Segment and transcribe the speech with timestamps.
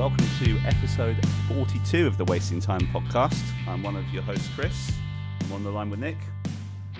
[0.00, 3.38] Welcome to episode 42 of the Wasting Time podcast.
[3.68, 4.92] I'm one of your hosts, Chris.
[5.42, 6.16] I'm on the line with Nick.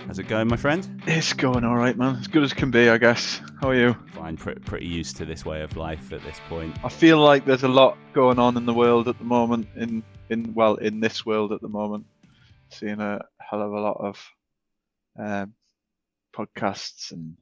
[0.06, 1.02] How's it going, my friend?
[1.06, 2.16] It's going all right, man.
[2.16, 3.40] As good as can be, I guess.
[3.62, 3.96] How are you?
[4.12, 6.76] Fine, pre- pretty used to this way of life at this point.
[6.84, 9.66] I feel like there's a lot going on in the world at the moment.
[9.76, 12.04] In in well, in this world at the moment,
[12.68, 14.28] seeing a hell of a lot of
[15.18, 15.54] um,
[16.36, 17.38] podcasts and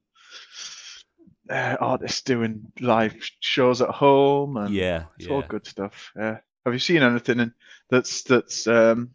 [1.50, 5.34] uh, artists doing live shows at home, and Yeah, it's yeah.
[5.34, 6.12] all good stuff.
[6.16, 6.38] Yeah.
[6.64, 7.54] Have you seen anything in,
[7.88, 9.10] that's that's um,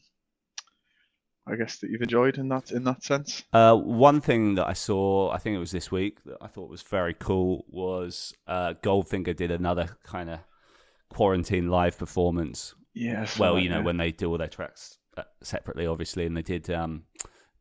[1.45, 3.43] I guess that you've enjoyed in that in that sense?
[3.51, 6.69] Uh, one thing that I saw, I think it was this week, that I thought
[6.69, 10.39] was very cool was uh, Goldfinger did another kind of
[11.09, 12.75] quarantine live performance.
[12.95, 13.37] Yes.
[13.40, 16.70] well, you know, when they do all their tracks uh, separately, obviously, and they did
[16.70, 17.03] um,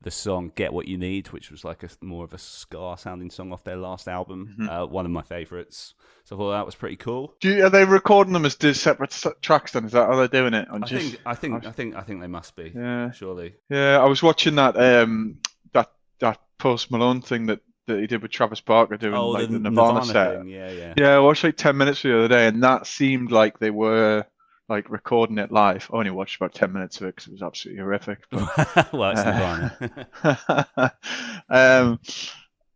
[0.03, 3.31] the song "Get What You Need," which was like a more of a ska sounding
[3.31, 4.69] song off their last album, Mhm.
[4.69, 5.95] uh, one of my favorites.
[6.25, 7.35] So I thought that was pretty cool.
[7.41, 9.73] Do you, are they recording them as separate tracks?
[9.73, 10.69] Then is that how they're doing it?
[10.71, 12.73] On I just, think, I think, I've- I think, I think they must be.
[12.75, 13.55] yeah, Surely.
[13.71, 13.99] yeah.
[13.99, 15.39] I was watching that um
[15.73, 19.49] that that Post Malone thing that, that he did with Travis Barker doing oh, like
[19.49, 20.39] the, the, Nirvana, set.
[20.39, 20.49] thing.
[20.49, 20.95] Yeah, yeah.
[20.97, 24.25] Yeah, I watched like ten minutes the other day, and that seemed like they were
[24.73, 25.91] like recording it live.
[25.93, 28.21] I only watched about ten minutes of it because it was absolutely horrific.
[28.31, 29.21] But, well, it's
[30.25, 30.89] Uh,
[31.51, 32.01] um,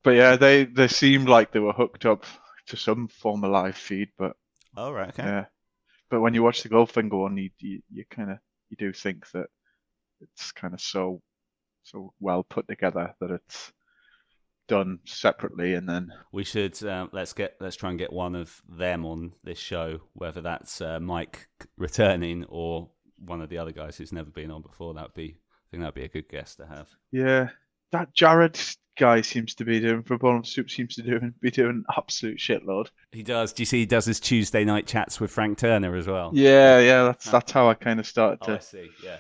[0.03, 2.27] but yeah, they they seemed like they were hooked up
[2.67, 4.37] to some form of live feed, but
[4.77, 5.09] All right.
[5.09, 5.23] Okay.
[5.23, 5.47] Yeah,
[6.11, 8.39] but when you watch the Goldfinger one, you you, you kind of
[8.69, 9.47] you do think that
[10.21, 11.23] it's kind of so
[11.83, 13.73] so well put together that it's
[14.69, 18.63] done separately and then We should um, let's get let's try and get one of
[18.69, 23.97] them on this show, whether that's uh, Mike returning or one of the other guys
[23.97, 24.95] who's never been on before.
[24.95, 26.89] That'd be I think that'd be a good guest to have.
[27.13, 27.49] yeah,
[27.93, 28.59] that Jared
[28.99, 32.89] guy seems to be doing for Bottom Soup seems to do be doing absolute shitload.
[33.13, 33.53] He does.
[33.53, 33.81] Do you see?
[33.81, 36.31] He does his Tuesday night chats with Frank Turner as well.
[36.35, 38.91] Yeah, yeah, that's that's how I kind of started Oh, I to see.
[39.05, 39.19] Yeah.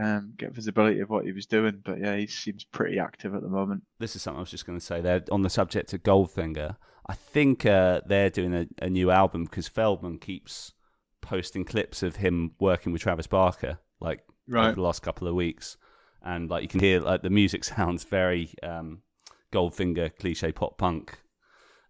[0.00, 1.80] Um, get visibility of what he was doing.
[1.84, 3.82] But yeah, he seems pretty active at the moment.
[3.98, 5.00] This is something I was just going to say.
[5.00, 6.76] There on the subject of Goldfinger.
[7.06, 10.72] I think uh, they're doing a, a new album because Feldman keeps
[11.20, 14.20] posting clips of him working with Travis Barker, like
[14.54, 15.76] over the last couple of weeks,
[16.22, 19.02] and like you can hear like the music sounds very um,
[19.52, 21.18] Goldfinger cliche pop punk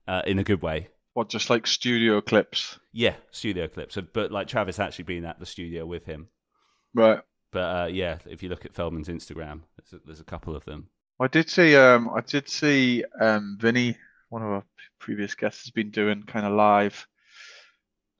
[0.08, 0.88] uh, in a good way.
[1.14, 2.78] What just like studio clips?
[2.92, 6.28] Yeah, studio clips, but like Travis actually being at the studio with him.
[6.92, 7.20] Right.
[7.54, 10.66] But uh, yeah, if you look at Feldman's Instagram, there's a, there's a couple of
[10.66, 10.90] them.
[11.20, 13.98] I did see um I did see um Vinny,
[14.28, 14.64] one of our
[15.00, 17.08] previous guests, has been doing kind of live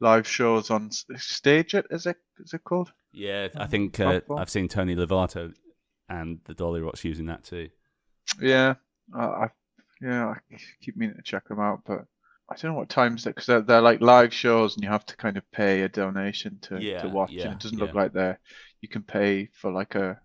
[0.01, 2.93] live shows on S- StageIt, is it is it called?
[3.13, 4.21] Yeah, I Um, think uh.
[4.37, 5.55] I've seen Tony Lovato
[6.09, 7.71] and the Dollyrots using that too.
[8.41, 8.75] Yeah.
[9.15, 9.51] I, I
[10.01, 12.05] yeah, I keep meaning to check them out, but
[12.51, 15.07] I don't know what times that because they're, they're like live shows and you have
[15.07, 17.85] to kind of pay a donation to, Yeah, to watch yeah, and it doesn't yeah.
[17.87, 18.39] look like they're
[18.85, 20.21] you can pay for like a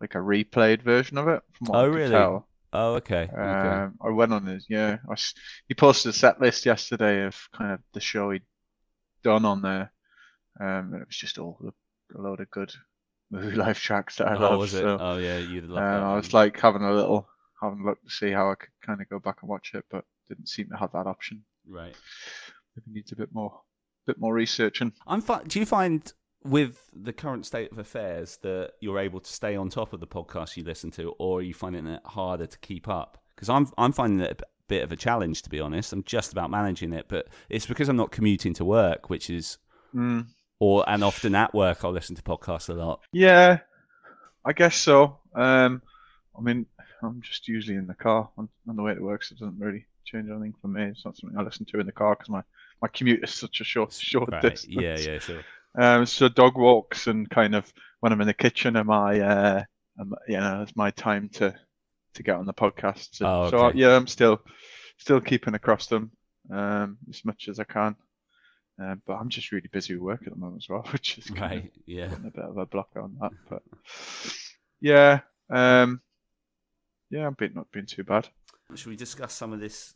[0.00, 2.10] like a replayed version of it from what Oh, really?
[2.10, 2.46] tell.
[2.72, 3.22] Oh, okay.
[3.32, 3.68] okay.
[3.82, 4.98] Um, I went on his yeah.
[5.10, 5.14] I
[5.68, 8.42] he posted a set list yesterday of kind of the show he'd
[9.24, 9.90] done on there,
[10.60, 12.70] um, and it was just all a, a load of good
[13.32, 14.58] Movielife tracks that I oh, love.
[14.58, 14.82] was it?
[14.82, 16.02] So, Oh, yeah, you'd love um, that.
[16.02, 17.26] I was like having a little
[17.62, 19.84] having a look to see how I could kind of go back and watch it,
[19.90, 21.42] but didn't seem to have that option.
[21.66, 21.94] right.
[22.76, 23.62] Maybe needs a bit more
[24.06, 24.92] bit more researching.
[25.06, 25.22] I'm.
[25.22, 26.12] Fi- do you find
[26.44, 30.06] with the current state of affairs that you're able to stay on top of the
[30.06, 33.18] podcasts you listen to, or are you finding it harder to keep up?
[33.34, 35.92] Because I'm I'm finding it a bit of a challenge to be honest.
[35.92, 39.58] I'm just about managing it, but it's because I'm not commuting to work, which is
[39.94, 40.26] Mm.
[40.60, 43.00] or and often at work I'll listen to podcasts a lot.
[43.12, 43.60] Yeah,
[44.44, 45.18] I guess so.
[45.34, 45.82] Um,
[46.36, 46.66] I mean,
[47.02, 49.58] I'm just usually in the car on, on the way to work, so it doesn't
[49.58, 50.84] really change anything for me.
[50.84, 52.42] It's not something I listen to in the car because my,
[52.82, 54.42] my commute is such a short short Right.
[54.42, 54.66] distance.
[54.68, 55.42] Yeah, yeah, sure.
[55.78, 59.62] Um, so dog walks and kind of when I'm in the kitchen, am I, uh,
[60.00, 61.54] am, you know, it's my time to
[62.14, 63.20] to get on the podcast.
[63.20, 63.78] And Oh, So okay.
[63.78, 64.40] yeah, I'm still
[64.96, 66.10] still keeping across them
[66.50, 67.94] um, as much as I can.
[68.80, 71.30] Um, but I'm just really busy with work at the moment as well, which is
[71.30, 72.08] kind of Yeah.
[72.08, 73.32] putting a bit of a blocker on that.
[73.48, 73.62] But
[74.80, 75.20] yeah,
[75.50, 76.00] um,
[77.10, 78.28] yeah, I'm been, not been too bad.
[78.74, 79.94] Should we discuss some of this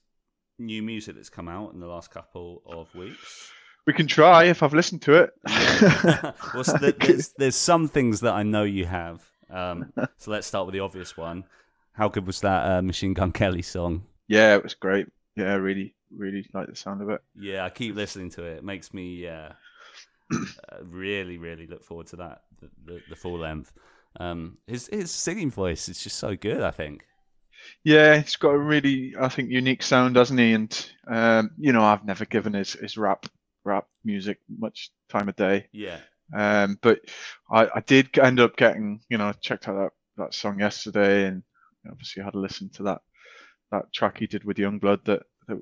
[0.59, 3.53] new music that's come out in the last couple of weeks?
[3.87, 5.31] We can try if I've listened to it.
[6.55, 9.23] well, so there's, there's some things that I know you have.
[9.51, 11.45] Um, so let's start with the obvious one.
[11.93, 14.05] How good was that uh, Machine Gun Kelly song?
[14.29, 15.07] yeah, it was great.
[15.37, 17.21] Yeah, really, really like the sound of it.
[17.39, 18.59] Yeah, I keep listening to it.
[18.59, 19.51] It makes me uh,
[20.33, 23.73] uh, really, really look forward to that the, the, the full length.
[24.19, 26.63] Um, his his singing voice is just so good.
[26.63, 27.05] I think.
[27.85, 30.53] Yeah, he's got a really, I think, unique sound, doesn't he?
[30.53, 33.27] And um, you know, I've never given his his rap
[33.65, 35.67] rap music much time of day.
[35.73, 35.99] Yeah.
[36.35, 37.01] Um, but
[37.51, 39.93] I, I did end up getting, you know, checked out that,
[40.23, 41.43] that song yesterday, and
[41.91, 43.03] obviously had a listen to that
[43.71, 45.59] that track he did with Yungblud that, that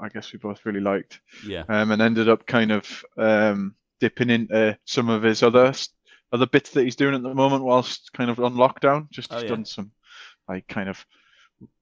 [0.00, 1.20] I guess we both really liked.
[1.46, 1.64] Yeah.
[1.68, 5.72] Um, and ended up kind of um, dipping into some of his other
[6.32, 9.10] other bits that he's doing at the moment whilst kind of on lockdown.
[9.10, 9.48] Just Oh, yeah.
[9.48, 9.92] done some
[10.48, 11.04] like kind of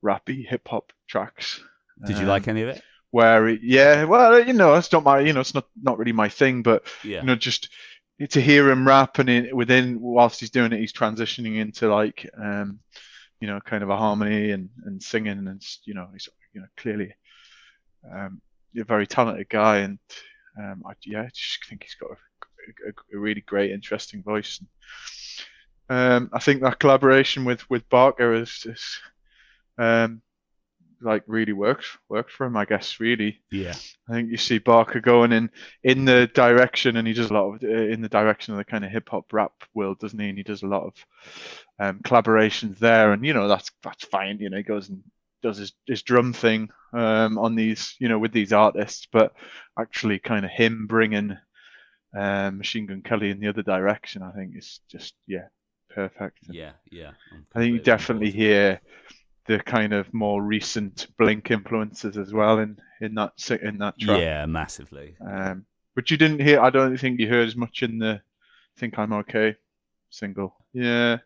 [0.04, 1.60] rappy hip hop tracks.
[2.06, 2.82] Did you Um, like any of it?
[3.12, 6.12] Where it, yeah, well, you know, it's not my, you know, it's not not really
[6.12, 7.20] my thing, but Yeah.
[7.20, 7.68] you know, just
[8.30, 12.28] to hear him rap and in, within whilst he's doing it, he's transitioning into like,
[12.42, 12.80] um,
[13.40, 16.66] you know, kind of a harmony and and singing, and you know, he's you know
[16.76, 17.14] clearly
[18.10, 18.40] um,
[18.78, 19.98] a very talented guy, and
[20.58, 24.60] um, I, yeah, I just think he's got a, a, a really great, interesting voice.
[25.88, 28.98] Um, I think that collaboration with with Barker is, is
[29.78, 30.22] um,
[31.02, 32.56] like really worked worked for him.
[32.56, 33.40] I guess really.
[33.50, 33.74] Yeah.
[34.08, 35.50] I think you see Barker going in
[35.82, 38.84] in the direction, and he does a lot of in the direction of the kind
[38.84, 40.28] of hip hop rap world, doesn't he?
[40.28, 40.94] And he does a lot of
[41.78, 44.38] um, collaborations there, and you know that's that's fine.
[44.38, 45.02] You know, he goes and
[45.42, 49.32] does his, his drum thing um, on these, you know, with these artists, but
[49.78, 51.36] actually, kind of him bringing
[52.16, 55.46] um, Machine Gun Kelly in the other direction, I think is just yeah,
[55.90, 56.38] perfect.
[56.50, 56.72] Yeah.
[56.90, 57.12] Yeah.
[57.32, 58.80] I'm think you definitely hear
[59.46, 64.20] the kind of more recent Blink influences as well in in that in that track.
[64.20, 65.16] Yeah, massively.
[65.24, 66.60] Um, but you didn't hear.
[66.60, 68.20] I don't think you heard as much in the
[68.78, 69.56] "Think I'm Okay"
[70.10, 70.54] single.
[70.72, 71.18] Yeah,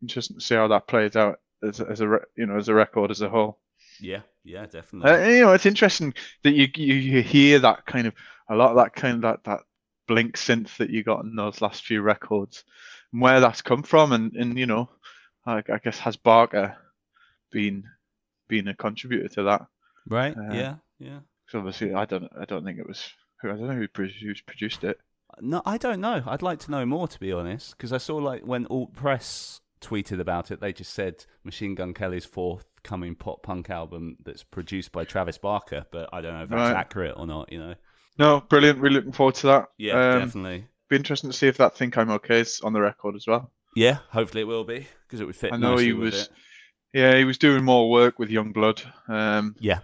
[0.00, 2.74] interesting to see how that plays out as a, as a you know as a
[2.74, 3.58] record as a whole.
[4.00, 4.20] Yeah.
[4.44, 5.10] Yeah, definitely.
[5.10, 8.14] Uh, you know, it's interesting that you, you you hear that kind of
[8.48, 9.60] a lot of that kind of that that
[10.08, 12.64] Blink synth that you got in those last few records,
[13.12, 14.90] and where that's come from, and and you know,
[15.46, 16.76] I, I guess has Barker
[17.52, 17.84] been
[18.48, 19.66] been a contributor to that?
[20.08, 20.36] right?
[20.36, 20.74] uh, yeah.
[20.98, 21.18] Yeah.
[21.46, 23.08] Because obviously, I don't I don't think it was
[23.40, 24.98] who I don't know who produced, produced it.
[25.40, 26.22] No, I don't know.
[26.26, 29.60] I'd like to know more, to be honest, because I saw like when Alt Press
[29.80, 34.92] tweeted about it, they just said Machine Gun Kelly's forthcoming pop punk album that's produced
[34.92, 36.76] by Travis Barker, but I don't know if that's Right.
[36.76, 37.50] accurate or not.
[37.50, 37.74] You know?
[38.18, 38.78] No, brilliant.
[38.80, 39.68] Really looking forward to that.
[39.78, 40.66] Yeah, um, definitely.
[40.88, 43.50] Be interesting to see if that "Think I'm Okay" is on the record as well.
[43.74, 45.52] Yeah, hopefully it will be because it would fit.
[45.52, 46.28] I know he with was- it.
[46.92, 48.84] Yeah, he was doing more work with Yungblud.
[49.08, 49.80] Um, Yeah.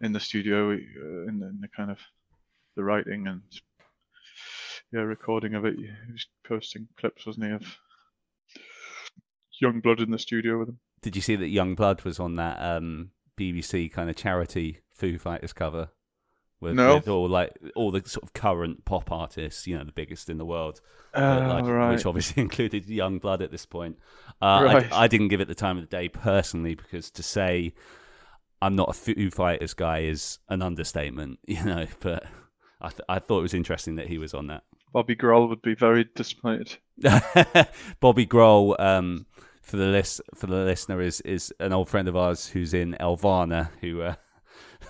[0.00, 1.98] in the studio, uh, in, the, in the kind of
[2.76, 3.42] the writing and
[4.92, 5.76] yeah, recording of it.
[5.76, 7.62] He was posting clips, wasn't he, of
[9.62, 10.78] Yungblud in the studio with him.
[11.02, 15.52] Did you see that Yungblud was on that um, BBC kind of charity Foo Fighters
[15.52, 15.90] cover?
[16.60, 16.94] With, No.
[16.96, 20.38] with all like all the sort of current pop artists, you know, the biggest in
[20.38, 20.80] the world.
[21.12, 21.92] but, Uh, like, right.
[21.92, 23.98] which obviously included Yungblud at this point.
[24.40, 24.92] Uh, Right.
[24.92, 27.74] I, I didn't give it the time of the day personally because to say
[28.62, 31.86] I'm not a Foo Fighters guy is an understatement, you know.
[32.00, 32.24] But
[32.80, 34.62] I, th- I thought it was interesting that he was on that.
[34.92, 36.78] Bobby Grohl would be very disappointed.
[38.00, 39.26] Bobby Grohl, um,
[39.60, 42.96] for the list for the listener, is is an old friend of ours who's in
[43.00, 44.14] Elvana, who uh,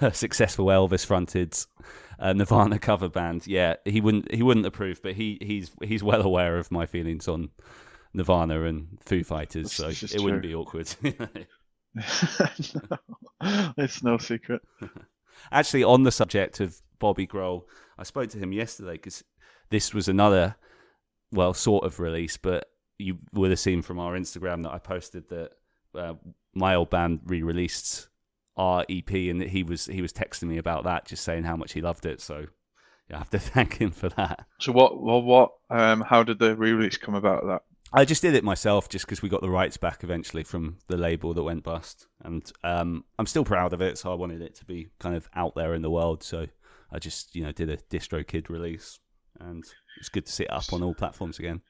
[0.12, 1.56] successful Elvis fronted
[2.18, 3.46] uh, Nirvana cover band.
[3.46, 7.28] Yeah, he wouldn't he wouldn't approve, but he he's he's well aware of my feelings
[7.28, 7.50] on
[8.12, 10.94] Nirvana and Foo Fighters, so it wouldn't be awkward.
[11.02, 12.98] no,
[13.76, 14.62] it's no secret.
[15.52, 17.64] Actually, on the subject of Bobby Grohl,
[17.98, 19.22] I spoke to him yesterday because
[19.70, 20.56] this was another,
[21.32, 22.68] well, sort of release, but
[22.98, 25.50] you would have seen from our Instagram that I posted that
[25.94, 26.14] uh,
[26.54, 28.08] my old band re-released
[28.56, 31.72] our EP, and he was he was texting me about that, just saying how much
[31.72, 32.20] he loved it.
[32.20, 32.46] So
[33.08, 34.46] yeah, I have to thank him for that.
[34.60, 35.02] So what?
[35.02, 35.52] Well, what?
[35.70, 37.44] Um, how did the re-release come about?
[37.46, 40.78] That I just did it myself, just because we got the rights back eventually from
[40.88, 43.98] the label that went bust, and um, I'm still proud of it.
[43.98, 46.22] So I wanted it to be kind of out there in the world.
[46.22, 46.46] So
[46.90, 48.98] I just you know did a DistroKid release,
[49.40, 49.64] and
[49.98, 51.60] it's good to see it up on all platforms again.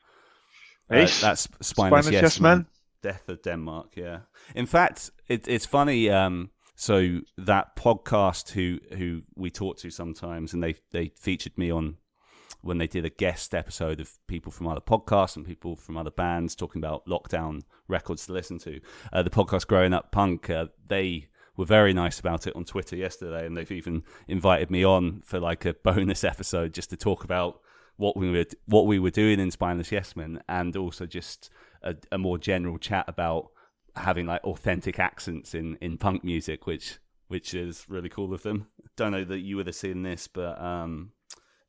[0.90, 1.20] Uh, Ace?
[1.20, 2.56] that's Spineless, Spineless Yes, Yes Man.
[2.58, 2.66] Men?
[3.02, 3.96] Death of Denmark.
[3.96, 4.20] Yeah.
[4.54, 6.08] In fact, it, it's funny.
[6.08, 11.70] Um, so that podcast who who we talk to sometimes, and they they featured me
[11.70, 11.96] on
[12.64, 16.10] when they did a guest episode of people from other podcasts and people from other
[16.10, 18.80] bands talking about lockdown records to listen to.
[19.12, 22.96] Uh, the podcast Growing Up Punk, uh, they were very nice about it on Twitter
[22.96, 27.22] yesterday, and they've even invited me on for like a bonus episode just to talk
[27.22, 27.60] about
[27.96, 31.50] what we were what we were doing in Spineless Yes Men, and also just
[31.82, 33.50] a, a more general chat about
[33.96, 36.98] having like authentic accents in in punk music, which
[37.28, 38.66] which is really cool of them.
[38.96, 41.12] Don't know that you would have seen this, but um,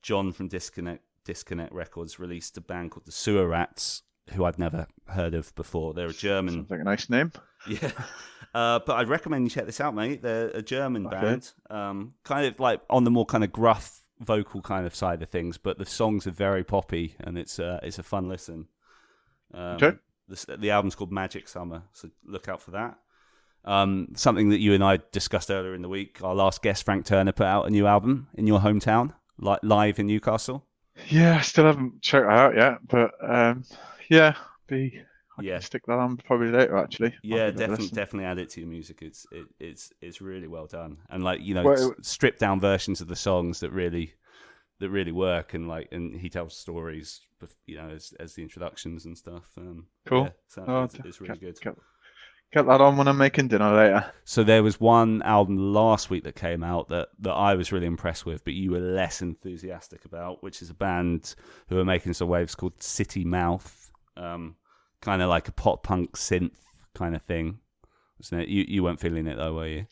[0.02, 4.04] John from Disconnect Disconnect Records released a band called the Sewer Rats,
[4.34, 5.94] who I'd never heard of before.
[5.94, 7.32] They're a German sounds like a nice name.
[7.68, 7.92] yeah.
[8.54, 10.22] Uh, but I'd recommend you check this out, mate.
[10.22, 11.20] They're a German Okay.
[11.20, 15.22] band, um, kind of like on the more kind of gruff vocal kind of side
[15.22, 18.68] of things, but the songs are very poppy and it's uh, it's a fun listen.
[19.54, 19.98] Um, Okay.
[20.28, 22.98] The, the album's called Magic Summer, so look out for that.
[23.64, 26.20] Um, something that you and I discussed earlier in the week.
[26.24, 29.98] Our last guest, Frank Turner, put out a new album in your hometown, li- live
[30.00, 30.66] in Newcastle.
[31.10, 33.64] Yeah, I still haven't checked that out yet, but um,
[34.10, 34.36] yeah,
[34.68, 35.02] be
[35.38, 35.54] I Yeah.
[35.56, 37.14] can stick that on probably later actually.
[37.24, 39.00] Yeah, it definitely, definitely add it to your music.
[39.02, 42.60] It's it, it's it's really well done, and like you know, Well, s- stripped down
[42.60, 44.14] versions of the songs that really
[44.80, 47.22] that really work, and like and he tells stories,
[47.66, 49.50] you know, as as the introductions and stuff.
[49.58, 50.24] Um, Cool.
[50.26, 51.60] yeah, so Oh, it's, it's really get, good.
[51.62, 51.76] Get,
[52.54, 54.06] get that on when I'm making dinner later.
[54.24, 57.88] So there was one album last week that came out that, that I was really
[57.88, 61.36] impressed with, but you were less enthusiastic about, which is a band
[61.70, 64.56] who are making some waves called City Mouth, um,
[65.02, 66.58] kind of like a pop punk synth
[66.94, 67.60] kind of thing.
[68.20, 68.48] Wasn't it?
[68.50, 69.86] You you weren't feeling it though, were you?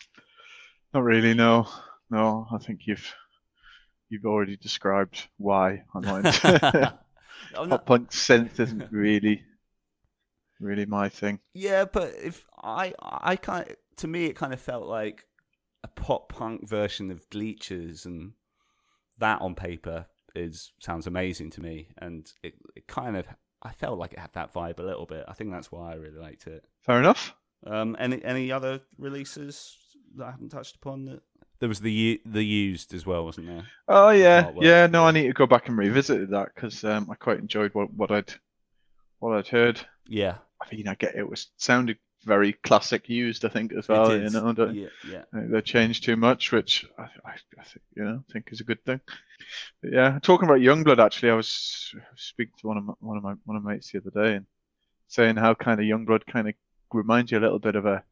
[0.93, 1.67] Not really, no,
[2.09, 2.47] no.
[2.51, 3.13] I think you've
[4.13, 6.91] you've already described why I'm not into
[7.67, 9.43] pop punk synth isn't really
[10.59, 11.39] really my thing.
[11.53, 15.25] Yeah, but if I I kind to me it kind of felt like
[15.83, 18.33] a pop punk version of Bleachers, and
[19.19, 20.05] that on paper
[20.35, 23.25] is sounds amazing to me, and it it kind of
[23.61, 25.25] I felt like it had that vibe a little bit.
[25.27, 26.63] I think that's why I really liked it.
[26.81, 27.35] Fair enough.
[27.65, 29.77] Um, any any other releases
[30.15, 31.05] that I haven't touched upon?
[31.05, 31.21] That
[31.63, 33.65] there was the the used as well, wasn't there?
[33.87, 34.85] Oh yeah, yeah.
[34.85, 35.05] No.
[35.05, 38.11] I need to go back and revisit that because um, I quite enjoyed what, what
[38.11, 38.33] I'd
[39.19, 39.79] what I'd heard.
[40.05, 43.45] Yeah, I mean, I get it was sounded very classic used.
[43.45, 44.13] I think as well.
[44.13, 45.21] You know, yeah, yeah.
[45.31, 48.83] They changed too much, which I, I, I think you know think is a good
[48.83, 48.99] thing.
[49.81, 52.93] But yeah, talking about Yungblud, actually, I was I was speaking to one of my,
[52.99, 54.45] one of my one of my mates the other day and
[55.07, 56.55] saying how kind of Yungblud kind of
[56.91, 58.03] reminds you a little bit of a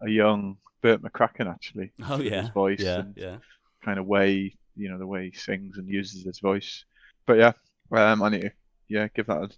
[0.00, 1.92] a young Bert McCracken, actually.
[2.08, 3.36] Oh yeah, his voice yeah, and yeah.
[3.84, 6.84] kind of way you know the way he sings and uses his voice.
[7.26, 7.52] But yeah,
[7.90, 8.52] um, I need to
[8.88, 9.50] yeah give that a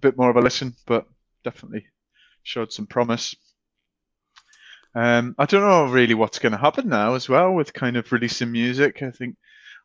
[0.00, 1.06] bit more of a listen, but
[1.44, 1.86] definitely
[2.42, 3.34] showed some promise.
[4.94, 8.12] Um, I don't know really what's going to happen now as well with kind of
[8.12, 9.02] releasing music.
[9.02, 9.36] I think,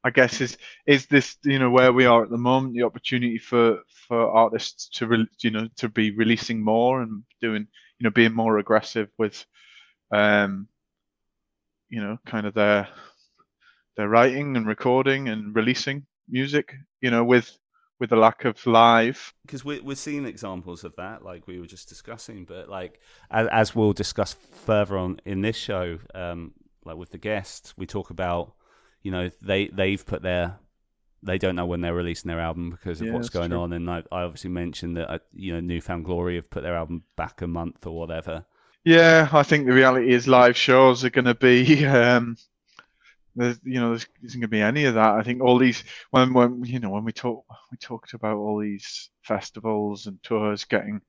[0.04, 3.38] I guess is is this you know where we are at the moment the opportunity
[3.38, 8.12] for for artists to re, you know to be releasing more and doing you know
[8.12, 9.46] being more aggressive with,
[10.12, 10.68] um,
[11.90, 12.88] you know kind of their
[13.96, 16.74] their writing and recording and releasing music.
[17.02, 17.58] You know with
[18.00, 19.34] with the lack of live.
[19.46, 22.46] because we're we're seeing examples of that, like we were just discussing.
[22.46, 23.00] But like
[23.32, 24.34] as, as we'll discuss
[24.66, 26.54] further on in this show, um,
[26.86, 28.54] like with the guests, we talk about
[29.02, 30.60] you know they they've put their
[31.24, 33.60] they don't know when they're releasing their album because of Yeah, what's going true.
[33.62, 36.76] on, and I, I obviously mentioned that uh, you know Newfound Glory have put their
[36.76, 38.46] album back a month or whatever.
[38.86, 42.38] Yeah, I think the reality is live shows are going to be, um,
[43.36, 45.16] there's, you know, there's isn't going to be any of that.
[45.16, 48.60] I think all these, when, when, you know, when we talk, we talked about all
[48.60, 51.02] these festivals and tours getting,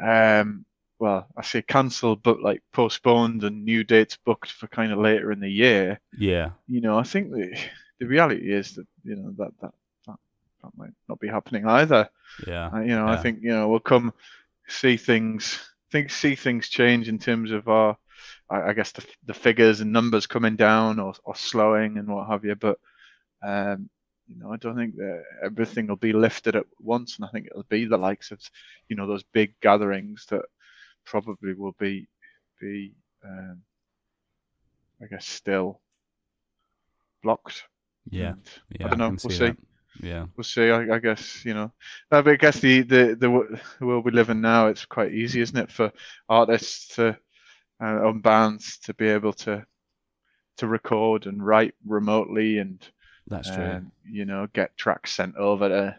[0.00, 0.64] um,
[0.98, 5.32] well, I say cancelled, but like postponed and new dates booked for kind of later
[5.32, 6.00] in the year.
[6.18, 7.58] Yeah, You know, I think the
[7.98, 9.72] the reality is that you know that that
[10.06, 10.16] that,
[10.62, 12.08] that might not be happening either.
[12.46, 14.12] yeah, Uh, you know, I think you know we'll come
[14.68, 15.58] see things,
[15.90, 17.96] think see things change in terms of our,
[18.48, 22.28] I, I guess the the figures and numbers coming down or or slowing and what
[22.28, 22.54] have you.
[22.54, 22.78] But
[23.42, 23.88] um,
[24.26, 27.46] you know, I don't think that everything will be lifted at once, and I think
[27.46, 28.40] it'll be the likes of
[28.88, 30.42] you know those big gatherings that
[31.04, 32.08] probably will be
[32.60, 32.94] be
[33.24, 33.62] um,
[35.02, 35.80] I guess still
[37.22, 37.64] blocked.
[38.10, 38.34] yeah,
[38.70, 38.88] yeah.
[38.88, 39.56] don't know, can we'll see see.
[39.98, 40.70] Yeah, we'll see.
[40.70, 41.72] I, I guess you know.
[42.10, 45.12] But I guess the, the the wo- the world we live in now, it's quite
[45.12, 45.92] easy, isn't it, for
[46.28, 47.10] artists to
[47.82, 49.66] uh, and bands to be able to
[50.58, 52.88] to record and write remotely and
[53.26, 53.78] that's true.
[53.78, 55.96] um, you know get tracks sent over to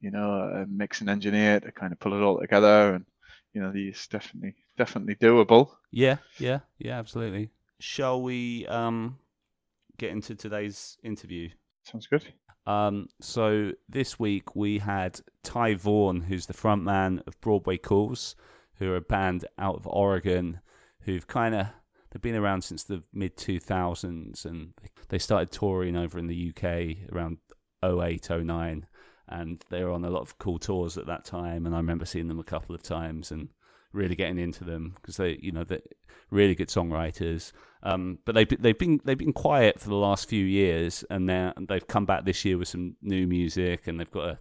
[0.00, 3.06] you know a mixing engineer to kind of pull it all together and
[3.54, 5.70] you know these definitely definitely doable.
[5.90, 7.50] Yeah, yeah, yeah, absolutely.
[7.78, 9.18] Shall we um
[9.98, 11.50] get into today's interview?
[11.84, 12.32] Sounds good.
[12.66, 18.36] Um, so this week we had Ty Vaughn, who's the frontman of Broadway Calls,
[18.76, 20.60] who are a band out of Oregon,
[21.00, 21.66] who've kind of
[22.10, 24.74] they've been around since the mid 2000s, and
[25.08, 27.38] they started touring over in the UK around
[27.82, 28.86] 08, 09,
[29.28, 31.66] and they were on a lot of cool tours at that time.
[31.66, 33.48] And I remember seeing them a couple of times and
[33.92, 35.80] really getting into them because they, you know, they're
[36.30, 37.52] really good songwriters.
[37.82, 41.52] Um, but they've they've been they've been quiet for the last few years, and now
[41.68, 44.38] they've come back this year with some new music, and they've got a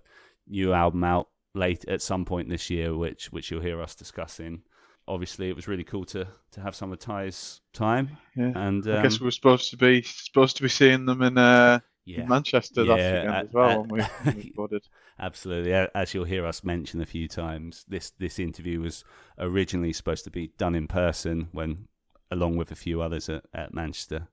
[0.48, 4.62] new album out late at some point this year, which which you'll hear us discussing.
[5.08, 8.52] Obviously, it was really cool to to have some of Ty's time, Yeah.
[8.56, 11.38] and I um, guess we we're supposed to be supposed to be seeing them in
[11.38, 12.26] uh Yeah.
[12.26, 14.88] Manchester Yeah, last weekend uh, as well uh, when we, when we recorded.
[15.20, 15.74] Absolutely.
[15.74, 19.04] As you'll hear us mention a few times, this this interview was
[19.38, 21.88] originally supposed to be done in person when
[22.32, 24.28] along with a few others at, at Manchester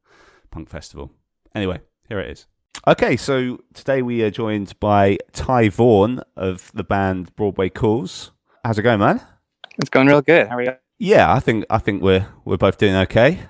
[0.51, 1.11] Punk Festival.
[1.55, 2.47] Anyway, here it is.
[2.87, 8.31] Okay, so today we are joined by Ty Vaughn of the band Broadway Calls.
[8.65, 9.21] How's it going, man?
[9.79, 10.49] It's going real good.
[10.49, 10.73] How are you?
[10.99, 13.41] Yeah, I think I think we're we're both doing okay.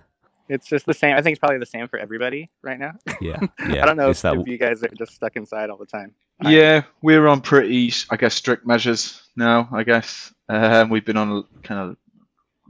[0.48, 1.16] It's just the same.
[1.16, 2.92] I think it's probably the same for everybody right now.
[3.20, 3.38] Yeah,
[3.68, 3.82] yeah.
[3.82, 5.86] I don't know It's if, that- if you guys are just stuck inside all the
[5.86, 6.14] time.
[6.40, 9.68] I- Yeah, we're on pretty, I guess, strict measures now.
[9.72, 11.96] I guess um, we've been on a kind of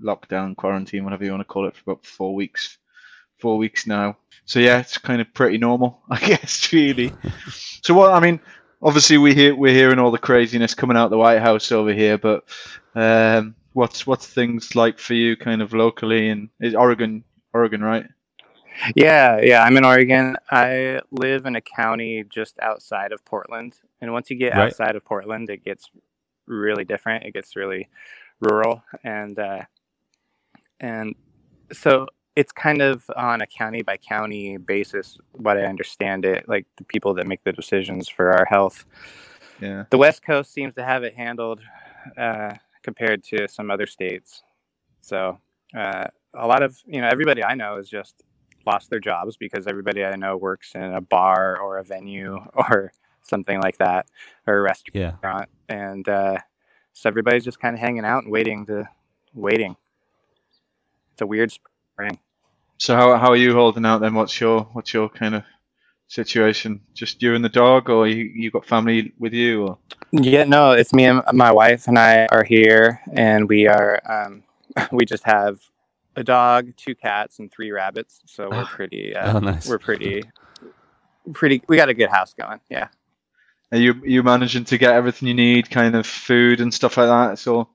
[0.02, 2.78] lockdown, quarantine, whatever you want to call it, for about four weeks.
[3.38, 4.16] Four weeks now.
[4.46, 7.12] So yeah, it's kind of pretty normal, I guess, really.
[7.82, 8.12] so what?
[8.12, 8.40] I mean,
[8.82, 11.92] obviously we hear we're hearing all the craziness coming out of the White House over
[11.92, 12.44] here, but
[12.96, 17.22] um, what's what's things like for you, kind of locally in is Oregon?
[17.52, 18.06] Oregon, right?
[18.94, 19.62] Yeah, yeah.
[19.64, 20.36] I'm in Oregon.
[20.50, 24.66] I live in a county just outside of Portland, and once you get Right.
[24.66, 25.90] outside of Portland, it gets
[26.46, 27.24] really different.
[27.24, 27.88] It gets really
[28.40, 29.62] rural, and uh,
[30.80, 31.14] and
[31.72, 35.18] so it's kind of on a county by county basis.
[35.32, 38.84] What I understand it, like the people that make the decisions for our health.
[39.60, 39.86] Yeah.
[39.90, 41.60] the West Coast seems to have it handled
[42.16, 44.44] uh, compared to some other states.
[45.00, 45.40] So
[45.76, 46.04] uh,
[46.34, 48.22] a lot of you know everybody I know has just
[48.66, 52.92] lost their jobs because everybody I know works in a bar or a venue or
[53.22, 54.06] something like that
[54.46, 55.44] or a restaurant, yeah.
[55.68, 56.38] and uh,
[56.92, 58.88] so everybody's just kind of hanging out and waiting to
[59.34, 59.76] waiting.
[61.12, 62.18] It's a weird spring.
[62.78, 64.14] So how how are you holding out then?
[64.14, 65.44] What's your what's your kind of
[66.06, 66.80] situation?
[66.94, 69.66] Just you and the dog, or you you got family with you?
[69.66, 69.78] Or
[70.12, 74.44] Yeah, no, it's me and my wife and I are here, and we are um,
[74.92, 75.60] we just have
[76.18, 78.20] a dog, two cats, and three rabbits.
[78.26, 79.68] So we're pretty uh, Oh, nice.
[79.68, 80.30] we're pretty
[81.32, 81.62] pretty.
[81.68, 82.60] We got a good house going.
[82.70, 82.88] Yeah,
[83.72, 87.08] are you you managing to get everything you need, kind of food and stuff like
[87.08, 87.38] that?
[87.38, 87.68] So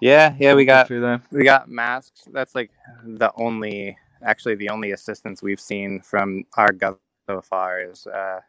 [0.00, 0.54] yeah, yeah.
[0.54, 1.22] We got through there.
[1.30, 2.24] we got masks.
[2.32, 2.70] That's like
[3.04, 8.40] the only, actually, the only assistance we've seen from our gov so far is uh,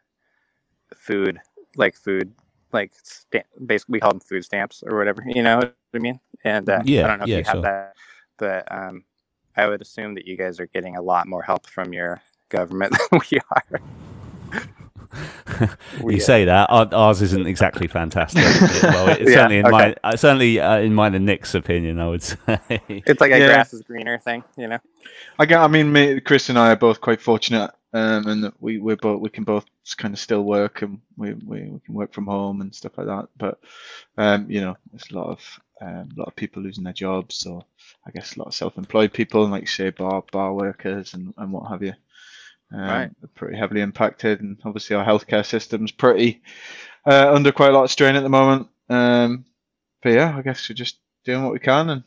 [0.94, 1.40] food,
[1.76, 2.32] like food,
[2.72, 5.24] like sta- basically we call them food stamps or whatever.
[5.26, 6.20] You know what I mean?
[6.44, 7.62] And uh, Yeah, I don't know if yeah, you have sure.
[7.62, 7.94] that,
[8.38, 9.04] but um,
[9.56, 12.94] I would assume that you guys are getting a lot more help from your government
[13.10, 13.80] than we are.
[15.96, 18.58] We, you uh, say that ours isn't exactly fantastic.
[18.90, 19.70] well, it's Yeah, certainly in okay.
[19.70, 22.36] my uh, certainly uh, in mine and Nick's opinion, I would say.
[23.06, 23.46] It's like a Yeah.
[23.46, 24.78] grass is greener thing, you know.
[25.38, 25.60] I get.
[25.60, 29.20] I mean, me, Chris and I are both quite fortunate, um, and we we both
[29.20, 29.66] we can both
[29.96, 33.06] kind of still work and we, we, we can work from home and stuff like
[33.08, 33.28] that.
[33.36, 33.58] But
[34.18, 37.36] um, you know, there's a lot of um, a lot of people losing their jobs,
[37.36, 37.64] so
[38.06, 41.34] I guess a lot of self-employed people, and like you say, bar bar workers and,
[41.36, 41.94] and what have you.
[42.72, 43.10] Um, Right.
[43.22, 46.42] are pretty heavily impacted, and obviously our healthcare system's pretty
[47.06, 48.68] uh, under quite a lot of strain at the moment.
[48.88, 49.44] Um,
[50.02, 52.04] but yeah, I guess we're just doing what we can, and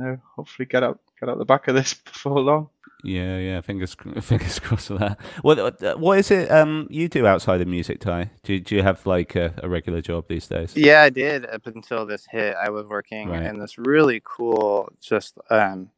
[0.00, 2.70] uh, hopefully get out get out the back of this before long.
[3.04, 3.60] Yeah, yeah.
[3.60, 5.20] Fingers fingers crossed for that.
[5.42, 8.30] What uh, what is it um you do outside of music, Ty?
[8.42, 10.76] Do do you have like a, a regular job these days?
[10.76, 12.56] Yeah, I did up until this hit.
[12.56, 13.44] I was working Right.
[13.44, 15.90] in this really cool, just um,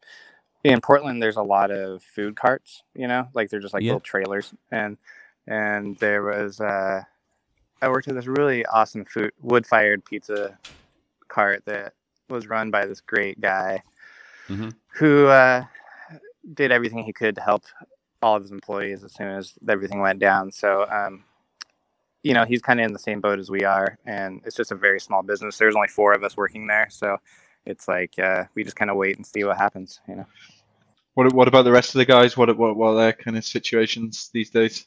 [0.64, 1.23] in Portland.
[1.23, 3.92] There's a lot of food carts, you know, like they're just like Yeah.
[3.92, 4.99] little trailers, and
[5.47, 7.03] and there was uh,
[7.83, 10.59] I worked at this really awesome food wood fired pizza
[11.29, 11.92] cart that
[12.29, 13.83] was run by this great guy
[14.49, 14.75] Mhm.
[14.99, 15.64] who uh,
[16.53, 17.65] did everything he could to help
[18.23, 20.53] all of his employees as soon as everything went down.
[20.53, 20.87] So.
[20.91, 21.25] Um,
[22.23, 24.73] you know he's kind of in the same boat as we are and it's just
[24.73, 27.19] a very small business there's only four of us working there so
[27.65, 30.27] it's like uh, we just kind of wait and see what happens you know
[31.15, 32.37] What what about the rest of the guys?
[32.37, 34.87] What what what are their kind of situations these days?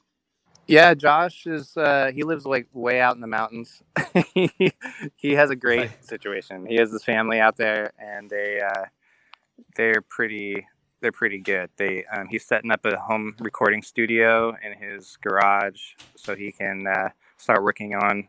[0.67, 3.82] yeah josh is uh, he lives like way out in the mountains
[4.34, 4.52] he,
[5.15, 8.86] he has a great situation he has his family out there and they uh,
[9.76, 10.65] they're pretty
[11.01, 11.69] they're pretty good.
[11.77, 15.81] They um, he's setting up a home recording studio in his garage
[16.15, 18.27] so he can uh, start working on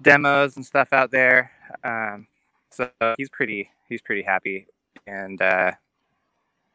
[0.00, 1.52] demos and stuff out there.
[1.84, 2.26] Um,
[2.70, 4.66] so he's pretty he's pretty happy.
[5.06, 5.72] And uh,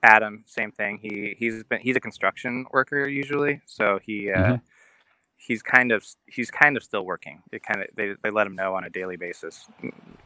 [0.03, 0.99] adam same thing.
[1.01, 3.61] He he's been he's a construction worker usually.
[3.65, 4.61] So he uh, Mhm.
[5.37, 8.55] He's kind of he's kind of still working it kind of they, they let him
[8.55, 9.67] know on a daily basis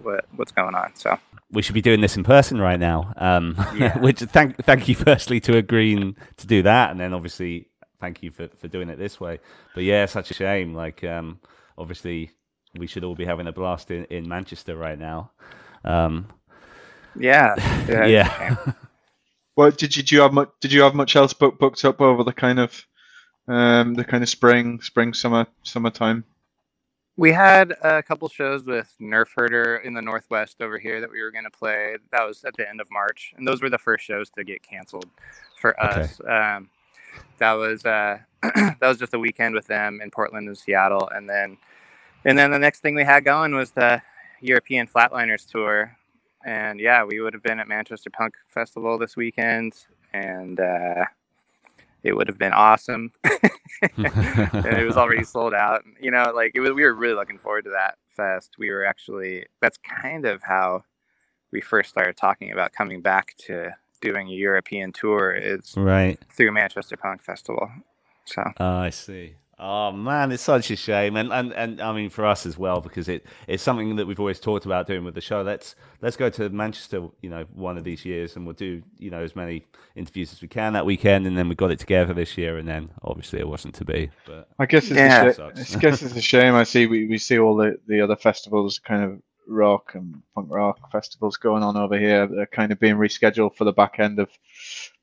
[0.01, 1.17] what what's going on so
[1.51, 3.13] We should be doing this in person right now.
[3.17, 3.97] Um, Yeah.
[3.99, 7.67] which thank thank you firstly to agreeing to do that, and then obviously
[7.99, 9.39] thank you for, for doing it this way.
[9.75, 10.73] But yeah, such a shame.
[10.73, 11.39] Like um,
[11.77, 12.31] obviously
[12.77, 15.31] we should all be having a blast in, in Manchester right now.
[15.83, 16.27] Um,
[17.19, 17.55] yeah
[17.89, 18.57] yeah, yeah.
[19.57, 21.99] Well, did you, did you have much did you have much else book, booked up
[21.99, 22.85] over the kind of
[23.51, 26.23] Um, the kind of spring, spring, summer, summertime.
[27.17, 31.21] We had a couple shows with Nerf Herder in the Northwest over here that we
[31.21, 31.97] were going to play.
[32.13, 34.63] That was at the end of March, and those were the first shows to get
[34.63, 35.09] canceled
[35.57, 36.03] for Okay.
[36.03, 36.21] us.
[36.25, 36.69] Um,
[37.39, 41.29] that was uh, that was just a weekend with them in Portland and Seattle, and
[41.29, 41.57] then
[42.23, 44.01] and then the next thing we had going was the
[44.39, 45.97] European Flatliners tour,
[46.45, 49.73] and yeah, we would have been at Manchester Punk Festival this weekend,
[50.13, 51.03] and uh,
[52.03, 53.11] it would have been awesome.
[53.23, 55.83] and it was already sold out.
[55.99, 56.71] You know, like it was.
[56.71, 58.55] We were really looking forward to that fest.
[58.57, 59.45] We were actually.
[59.61, 60.83] That's kind of how
[61.51, 65.31] we first started talking about coming back to doing a European tour.
[65.31, 66.19] Is right.
[66.35, 67.69] through Manchester Punk Festival.
[68.25, 69.35] So Oh, I see.
[69.63, 72.81] Oh man, it's such a shame, and, and and I mean for us as well
[72.81, 75.43] because it it's something that we've always talked about doing with the show.
[75.43, 79.11] Let's let's go to Manchester, you know, one of these years, and we'll do you
[79.11, 82.11] know as many interviews as we can that weekend, and then we got it together
[82.11, 84.09] this year, and then obviously it wasn't to be.
[84.25, 85.25] But I guess it's Yeah.
[85.25, 86.55] a sh- I guess it's a shame.
[86.55, 90.47] I see we, we see all the, the other festivals, kind of rock and punk
[90.49, 92.25] rock festivals going on over here.
[92.25, 94.29] They're kind of being rescheduled for the back end of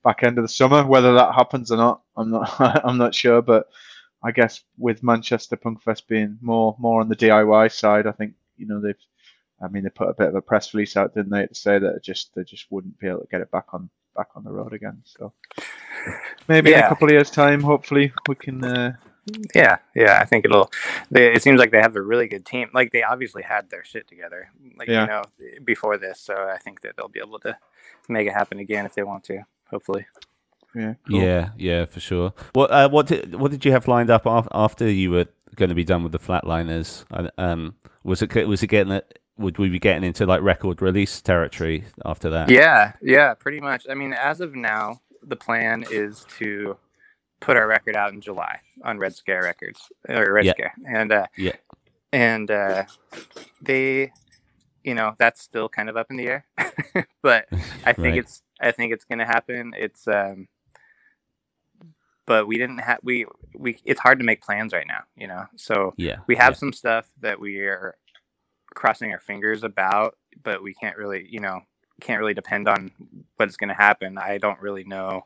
[0.02, 0.84] back end of the summer.
[0.84, 3.40] Whether that happens or not, I'm not I'm not sure.
[3.40, 3.68] But
[4.22, 8.34] I guess with Manchester Punk Fest being more more on the DIY side, I think
[8.56, 8.94] you know they've.
[9.60, 11.80] I mean, they put a bit of a press release out, didn't they, to say
[11.80, 14.52] that just they just wouldn't be able to get it back on back on the
[14.52, 15.02] road again.
[15.04, 15.32] So
[16.48, 18.64] maybe in a couple of years' time, hopefully we can.
[18.64, 18.92] Uh,
[19.54, 20.70] yeah, yeah, I think it'll.
[21.10, 22.68] They, it seems like they have a really good team.
[22.72, 25.02] Like they obviously had their shit together, like Yeah.
[25.02, 25.22] you know,
[25.64, 26.20] before this.
[26.20, 27.56] So I think that they'll be able to
[28.08, 29.42] make it happen again if they want to.
[29.70, 30.06] Hopefully.
[30.78, 31.20] Yeah, cool.
[31.22, 32.32] yeah, yeah, for sure.
[32.52, 35.74] What uh, what did what did you have lined up after you were going to
[35.74, 37.04] be done with the Flatliners?
[37.38, 39.18] Um, was it was it getting it?
[39.38, 42.50] Would we be getting into like record release territory after that?
[42.50, 43.86] Yeah, yeah, pretty much.
[43.88, 46.76] I mean, as of now, the plan is to
[47.40, 50.52] put our record out in July on Red Scare Records or Red Yeah.
[50.52, 51.52] Scare, and uh, Yeah.
[52.12, 52.84] and uh,
[53.62, 54.10] they,
[54.82, 56.46] you know, that's still kind of up in the air,
[57.22, 57.46] but
[57.86, 58.18] I think Right.
[58.18, 59.72] it's I think it's gonna happen.
[59.76, 60.48] It's um,
[62.28, 65.46] but we didn't have we we it's hard to make plans right now, you know.
[65.56, 66.58] So Yeah, we have yeah.
[66.58, 67.96] some stuff that we are
[68.74, 71.62] crossing our fingers about, but we can't really, you know,
[72.02, 72.92] can't really depend on
[73.36, 74.18] what's going to happen.
[74.18, 75.22] I don't really know.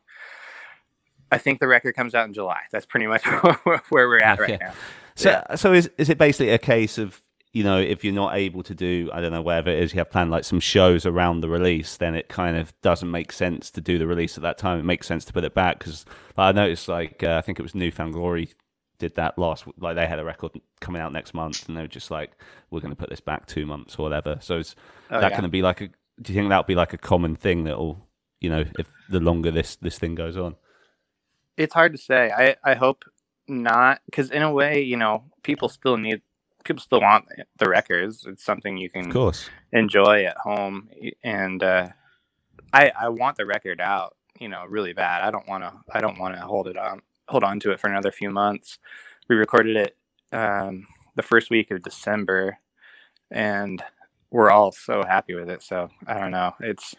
[1.32, 2.60] I think the record comes out in July.
[2.70, 3.24] That's pretty much
[3.64, 4.52] where we're at Okay.
[4.52, 4.72] right now.
[5.16, 5.56] So, Yeah.
[5.56, 7.20] so is is it basically a case of
[7.52, 9.98] you know if you're not able to do I don't know whatever it is you
[9.98, 13.70] have planned like some shows around the release, then it kind of doesn't make sense
[13.72, 14.78] to do the release at that time.
[14.78, 16.04] It makes sense to put it back because
[16.36, 18.50] I noticed like uh, I think it was Newfound Glory
[18.98, 21.88] did that last like they had a record coming out next month and they were
[21.88, 22.32] just like
[22.70, 24.38] we're going to put this back two months or whatever.
[24.40, 24.74] So is
[25.10, 25.36] Oh, that yeah.
[25.36, 25.88] going to be like a?
[26.20, 28.06] Do you think that'll be like a common thing that'll
[28.40, 30.56] you know if the longer this this thing goes on?
[31.58, 32.30] It's hard to say.
[32.30, 33.04] I, I hope
[33.46, 36.22] not, because in a way, you know, people still need,
[36.64, 37.27] people still want
[37.59, 38.25] the records.
[38.27, 39.48] It's something you can Of course.
[39.72, 40.88] enjoy at home
[41.25, 41.88] and uh
[42.72, 46.01] i i want the record out you know really bad i don't want to i
[46.01, 48.79] don't want to hold it on hold on to it for another few months
[49.29, 49.96] we recorded it
[50.33, 52.59] um the first week of december
[53.31, 53.83] and
[54.31, 56.94] we're all so happy with it so i don't know it's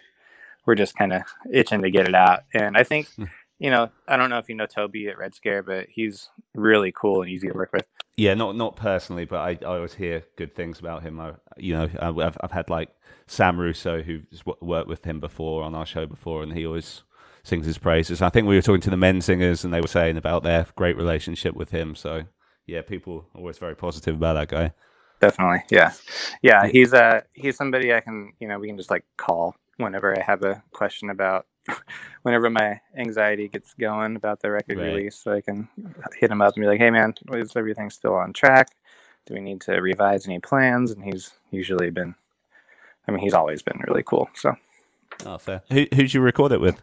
[0.66, 1.22] we're just kind of
[1.52, 3.26] itching to get it out and i think Hmm.
[3.60, 6.92] You know i don't know if you know toby at red scare but he's really
[6.92, 10.24] cool and easy to work with Yeah, not not personally, but I, I always hear
[10.36, 11.20] good things about him.
[11.20, 12.90] I, you know, I've I've had like
[13.28, 17.04] Sam Russo who's worked with him before on our show before, and he always
[17.44, 18.22] sings his praises.
[18.22, 20.96] I think we were talking to the Menzingers, and they were saying about their great
[20.96, 21.96] relationship with him.
[21.96, 22.26] So
[22.68, 24.74] yeah, people are always very positive about that guy.
[25.22, 25.92] definitely yeah
[26.42, 30.18] yeah he's uh he's somebody i can you know we can just like call whenever
[30.18, 31.46] i have a question about
[32.24, 34.88] whenever my anxiety gets going about the record Right.
[34.88, 35.68] release so i can
[36.20, 38.76] hit him up and be like hey man is everything still on track
[39.26, 42.16] do we need to revise any plans and he's usually been
[43.08, 44.56] i mean he's always been really cool so
[45.26, 45.62] Oh, fair.
[45.72, 46.82] Who who'd you record it with?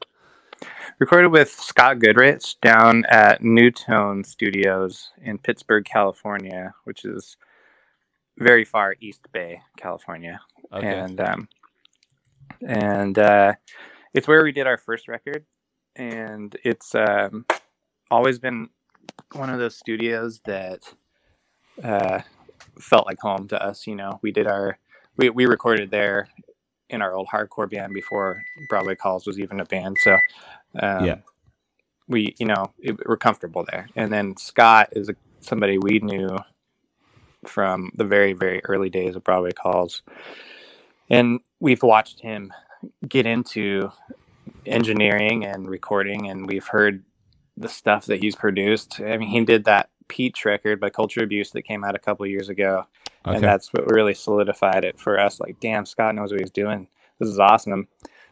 [0.99, 7.37] recorded with scott goodrich down at new tone studios in pittsburg california which is
[8.39, 10.41] very far east bay california
[10.73, 10.87] Okay.
[10.87, 11.49] and um,
[12.67, 13.55] and uh,
[14.15, 15.45] it's where we did our first record,
[15.97, 17.47] and it's um,
[18.11, 18.69] always been
[19.33, 20.81] one of those studios that
[21.83, 22.21] uh,
[22.81, 23.87] felt like home to us.
[23.87, 24.79] You know, we did our
[25.17, 26.29] we we recorded there
[26.91, 30.19] in our old hardcore band before Broadway Calls was even a band, so
[30.83, 31.17] um, Yeah.
[32.09, 33.89] we you know it, we're comfortable there.
[33.97, 36.39] And then Scott is a, somebody we knew
[37.47, 40.03] from the very very early days of Broadway Calls
[41.11, 42.53] and we've watched him
[43.09, 43.91] get into
[44.67, 47.03] engineering and recording and we've heard
[47.57, 49.01] the stuff that he's produced.
[49.01, 52.27] I mean, he did that Peach record by Culture Abuse that came out a couple
[52.27, 52.87] years ago,
[53.27, 53.37] Okay.
[53.37, 55.39] and that's what really solidified it for us.
[55.41, 56.89] Like, damn, Scott knows what he's doing.
[57.19, 57.87] This is awesome.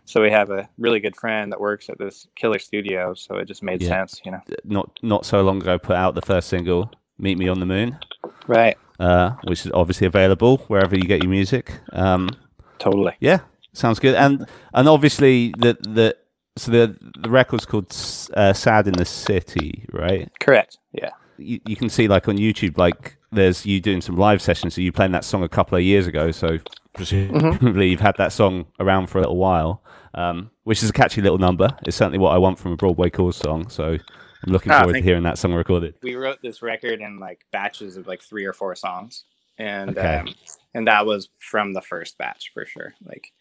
[0.06, 3.44] So we have a really good friend that works at this killer studio, so it
[3.44, 3.88] just made Yeah.
[3.88, 4.40] sense, you know.
[4.64, 7.98] not not so long ago put out the first single, "Meet Me on the Moon,"
[8.46, 8.76] Right.
[8.98, 11.78] uh, which is obviously available wherever you get your music.
[11.92, 12.30] Um,
[12.78, 13.12] Totally.
[13.20, 13.40] yeah,
[13.72, 14.14] sounds good.
[14.14, 16.16] And and obviously the the
[16.56, 17.86] so the the record's called
[18.34, 20.30] uh, "Sad in the City," right?
[20.40, 20.78] Correct.
[20.92, 21.10] Yeah.
[21.36, 24.74] You, you can see like on YouTube, like there's you doing some live sessions.
[24.74, 26.32] So you playing that song a couple of years ago.
[26.32, 26.58] So
[26.94, 29.82] presumably you've had that song around for a little while,
[30.14, 31.68] um, which is a catchy little number.
[31.84, 33.68] It's certainly what I want from a Broadway Calls song.
[33.68, 35.94] So I'm looking Ah, forward to hearing that song recorded.
[36.02, 39.24] we wrote this record in like batches of like three or four songs
[39.58, 40.16] and Okay.
[40.18, 40.28] um,
[40.74, 43.32] and that was from the first batch for sure like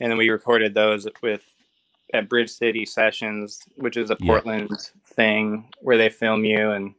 [0.00, 1.42] and then we recorded those with
[2.12, 4.26] at bridge city sessions which is a Yeah.
[4.32, 4.70] portland
[5.06, 6.94] thing where they film you and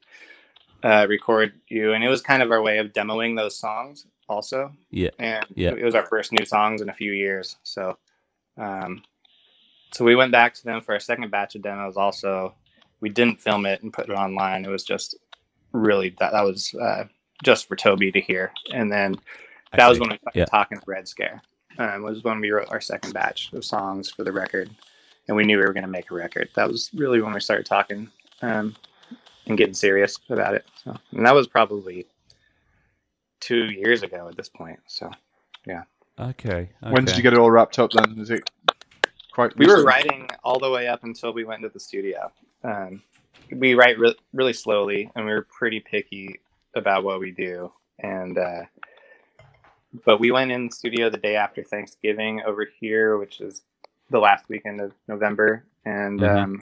[0.84, 4.72] uh, record you and it was kind of our way of demoing those songs also
[4.92, 5.10] Yeah.
[5.20, 5.72] and Yeah.
[5.72, 7.98] it was our first new songs in a few years so
[8.58, 9.04] um
[9.92, 12.54] so we went back to them for a second batch of demos also
[13.02, 15.16] we didn't film it and put it online it was just
[15.72, 17.04] really that, that was uh,
[17.44, 19.16] just for toby to hear and then
[19.74, 20.46] that was when we started Yeah.
[20.46, 21.42] talking to red scare
[21.78, 24.70] um, was when we wrote our second batch of songs for the record
[25.28, 27.40] and we knew we were going to make a record that was really when we
[27.40, 28.10] started talking
[28.42, 28.76] um,
[29.48, 32.06] and getting serious about it so and that was probably
[33.40, 35.10] two years ago at this point so
[35.68, 35.84] yeah.
[36.18, 36.70] Okay.
[36.82, 38.18] When did you get it all wrapped up then?
[38.20, 38.50] Is it
[39.36, 42.32] quite we were writing all the way up until we went into the studio
[42.64, 43.02] um,
[43.52, 46.40] we write re- really slowly and we were pretty picky
[46.74, 48.62] about what we do and uh,
[50.04, 53.62] but we went in the studio the day after thanksgiving over here which is
[54.10, 56.38] the last weekend of november and Mhm.
[56.44, 56.62] um,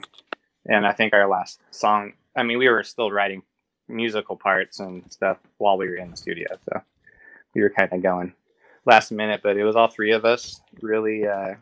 [0.66, 3.42] and i think our last song i mean we were still writing
[3.88, 6.80] musical parts and stuff while we were in the studio so
[7.54, 8.32] we were kind of going
[8.86, 11.54] last minute but it was all three of us really uh,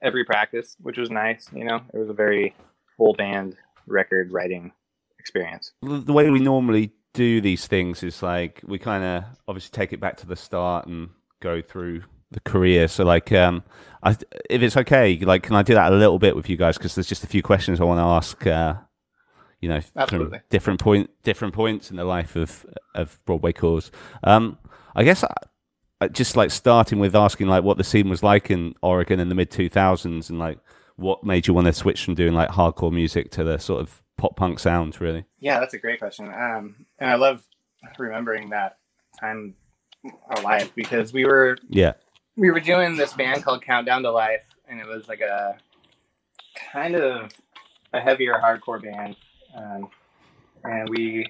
[0.00, 1.48] every practice, which was nice.
[1.52, 2.54] You know, it was a very
[2.96, 3.56] full band
[3.88, 4.70] record writing
[5.18, 5.72] experience.
[5.82, 10.00] the way we normally do these things is like we kind of obviously take it
[10.00, 12.88] back to the start and go through the career.
[12.88, 13.64] So like, um,
[14.02, 14.16] I,
[14.50, 16.76] if it's okay, like, can I do that a little bit with you guys?
[16.76, 18.46] Because there's just a few questions I want to ask.
[18.46, 18.74] Uh,
[19.60, 20.40] you know, Absolutely.
[20.50, 23.90] different point, different points in the life of of Broadway Calls.
[24.22, 24.58] Um,
[24.94, 25.34] I guess I,
[26.00, 29.28] I just like starting with asking like what the scene was like in Oregon in
[29.28, 30.58] the mid 2000s and like
[30.96, 34.02] what made you want to switch from doing like hardcore music to the sort of
[34.18, 35.24] pop punk sounds really.
[35.40, 36.26] Yeah, that's a great question.
[36.28, 37.42] Um, and I love
[37.98, 38.76] remembering that
[39.18, 39.54] time
[40.30, 41.94] of life because we were Yeah.
[42.36, 45.56] we were doing this band called Countdown to Life, and it was like a
[46.72, 47.30] kind of
[47.94, 49.16] a heavier hardcore band.
[49.56, 49.88] Um,
[50.64, 51.26] and we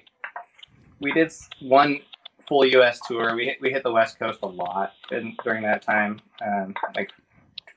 [0.99, 2.01] we did one
[2.47, 2.99] full U.S.
[3.07, 3.35] tour.
[3.35, 7.11] We hit, we hit the West Coast a lot in, during that time, um, like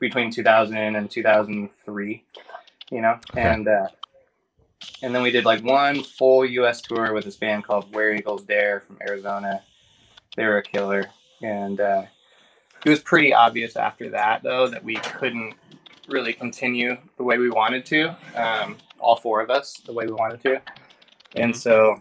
[0.01, 2.25] between 2000 and 2003.
[2.91, 3.41] You know, Okay.
[3.43, 3.87] and uh,
[5.03, 6.81] and then we did like one full U.S.
[6.81, 9.63] tour with this band called Where Eagles Dare from Arizona.
[10.37, 11.07] They were a killer,
[11.43, 12.05] and uh,
[12.85, 15.55] it was pretty obvious after that though that we couldn't
[16.09, 18.17] really continue the way we wanted to.
[18.35, 20.63] Um, all four of us, the way we wanted to,
[21.37, 22.01] and so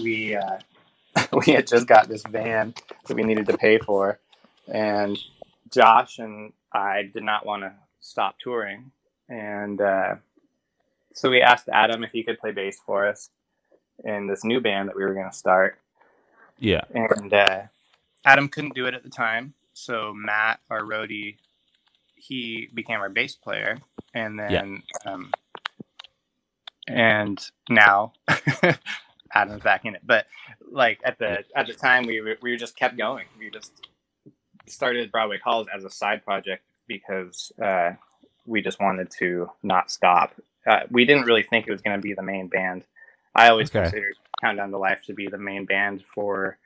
[0.00, 0.58] we uh,
[1.32, 2.74] we had just got this van
[3.06, 4.18] that we needed to pay for,
[4.66, 5.18] and
[5.70, 8.92] Josh and I did not want to stop touring,
[9.28, 10.16] and uh,
[11.18, 13.30] so we asked Adam if he could play bass for us
[14.04, 15.78] in this new band that we were going to start
[16.58, 16.82] Yeah.
[16.94, 17.62] and uh,
[18.24, 21.36] Adam couldn't do it at the time, so Matt, our roadie,
[22.16, 23.78] he became our bass player,
[24.14, 25.30] and then um,
[26.88, 27.38] and
[27.70, 28.12] now
[29.34, 30.02] Adam's back in it.
[30.04, 30.26] But
[30.70, 33.26] like at the at the time, we were, we just kept going.
[33.38, 33.72] We just
[34.66, 37.92] started Broadway Calls as a side project because uh,
[38.48, 40.32] we just wanted to not stop.
[40.66, 42.84] Uh, we didn't really think it was going to be the main band.
[43.34, 43.80] I always Okay.
[43.82, 46.58] considered Countdown to Life to be the main band for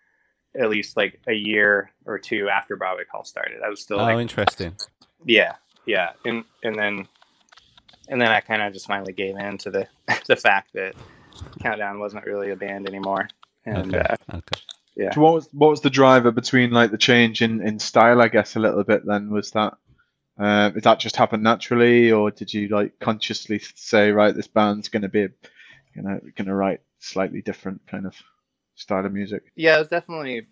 [0.59, 3.63] at least like a year or two after Broadway Call started.
[3.65, 4.77] I was still Oh, like, interesting.
[5.25, 5.55] yeah,
[5.87, 7.09] yeah, and and then
[8.09, 9.89] and then I kind of just finally gave in to the
[10.27, 10.95] the fact that
[11.61, 13.29] Countdown wasn't really a band anymore.
[13.65, 13.99] And Okay.
[13.99, 14.61] uh, okay.
[15.13, 18.21] So what was what was the driver between like the change in, in style?
[18.23, 19.07] I guess a little bit.
[19.07, 19.75] Then was that
[20.39, 24.89] uh, did that just happen naturally, or did you like consciously say, right, this band's
[24.89, 25.29] going to be
[25.95, 28.15] you know, gonna write slightly different kind of
[28.75, 29.53] style of music?
[29.57, 30.47] yeah, it was definitely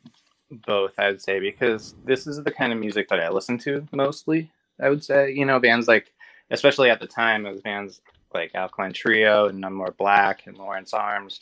[0.51, 0.99] both.
[0.99, 4.51] I would say because this is the kind of music that I listen to mostly.
[4.81, 6.13] I would say you know bands like
[6.51, 8.01] especially at the time it was bands
[8.35, 11.41] like Alkaline Trio and None More Black and Lawrence Arms,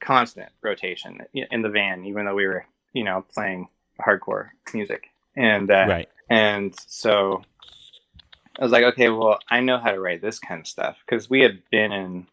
[0.00, 3.68] constant rotation in the van, even though we were, you know, playing
[4.00, 5.08] hardcore music.
[5.36, 6.08] And uh, Right.
[6.30, 7.42] and so
[8.58, 11.30] I was like, okay, well, I know how to write this kind of stuff because
[11.30, 12.26] we had been in,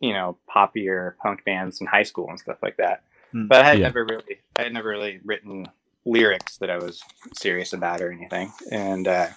[0.00, 3.04] you know, poppier punk bands in high school and stuff like that.
[3.32, 3.46] Hmm.
[3.46, 3.86] But I had Yeah.
[3.86, 5.68] never really, I had never really written
[6.04, 7.02] lyrics that I was
[7.38, 9.28] serious about or anything, and uh,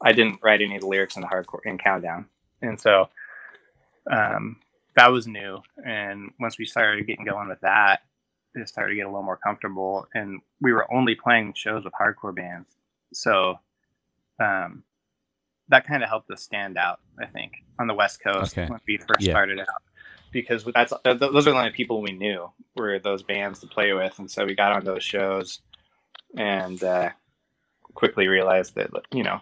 [0.00, 2.26] I didn't write any of the lyrics in the hardcore in Countdown,
[2.62, 3.10] and so
[4.10, 4.56] um,
[4.96, 5.60] that was new.
[5.84, 8.02] And once we started getting going with that,
[8.54, 11.92] it started to get a little more comfortable, and we were only playing shows with
[11.92, 12.70] hardcore bands,
[13.12, 13.58] so
[14.38, 14.82] um,
[15.70, 17.00] that kind of helped us stand out.
[17.18, 18.68] I think on the West Coast Okay.
[18.70, 19.32] when we first Yeah.
[19.32, 19.66] started out,
[20.32, 24.18] because that's those are the only people we knew were those bands to play with,
[24.18, 25.60] and so we got on those shows,
[26.36, 27.10] and uh,
[27.94, 29.40] quickly realized that you know.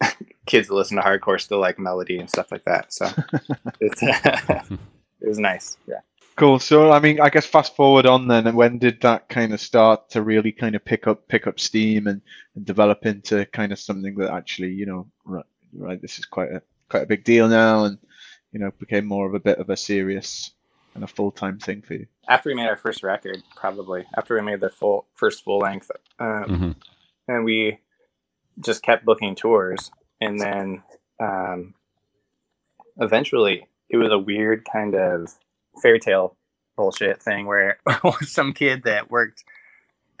[0.46, 2.92] Kids that listen to hardcore still like melody and stuff like that.
[2.92, 3.06] So
[3.80, 5.76] it's, it was nice.
[5.86, 6.00] Yeah.
[6.38, 6.60] Cool.
[6.60, 9.60] So, I mean, I guess fast forward on then, and when did that kind of
[9.60, 12.22] start to really kind of pick up pick up steam and,
[12.54, 16.52] and develop into kind of something that actually, you know, right, right, this is quite
[16.52, 17.98] a quite a big deal now, and
[18.52, 20.52] you know, became more of a bit of a serious
[20.94, 22.06] and a full time thing for you.
[22.28, 25.90] After we made our first record, probably after we made the full first full length,
[26.20, 26.70] um, hmm
[27.26, 27.78] and we
[28.60, 30.84] just kept booking tours, and then
[31.20, 31.74] um,
[32.98, 35.34] eventually it was a weird kind of
[35.82, 36.36] fairy tale
[36.76, 37.78] bullshit thing where
[38.22, 39.44] some kid that worked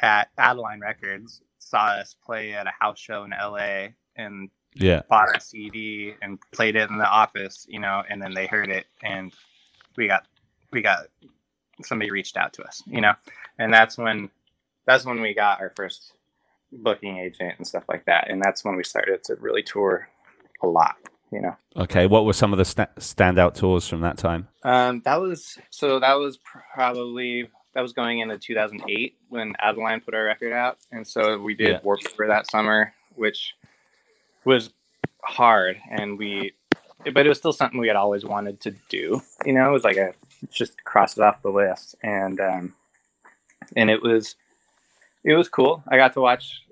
[0.00, 5.02] at Adeline Records saw us play at a house show in LA and Yeah.
[5.08, 8.70] bought a CD and played it in the office, you know, and then they heard
[8.70, 9.32] it and
[9.96, 10.26] we got
[10.72, 11.06] we got
[11.82, 13.14] somebody reached out to us, you know.
[13.58, 14.30] And that's when
[14.86, 16.12] that's when we got our first
[16.72, 18.30] booking agent and stuff like that.
[18.30, 20.08] And that's when we started to really tour
[20.62, 20.96] a lot,
[21.32, 21.56] you know.
[21.76, 22.06] Okay.
[22.06, 24.48] What were some of the sta- standout tours from that time?
[24.62, 30.14] Um, that was so that was probably that was going into 2008 when Adeline put
[30.14, 31.80] our record out, and so we did Yeah.
[31.82, 33.54] Warped Tour that summer, which
[34.44, 34.70] was
[35.22, 36.52] hard, and we,
[37.12, 39.20] but it was still something we had always wanted to do.
[39.44, 40.14] You know, it was like a
[40.50, 42.74] just cross it off the list, and um,
[43.76, 44.34] and it was
[45.24, 45.82] it was cool.
[45.88, 46.62] I got to watch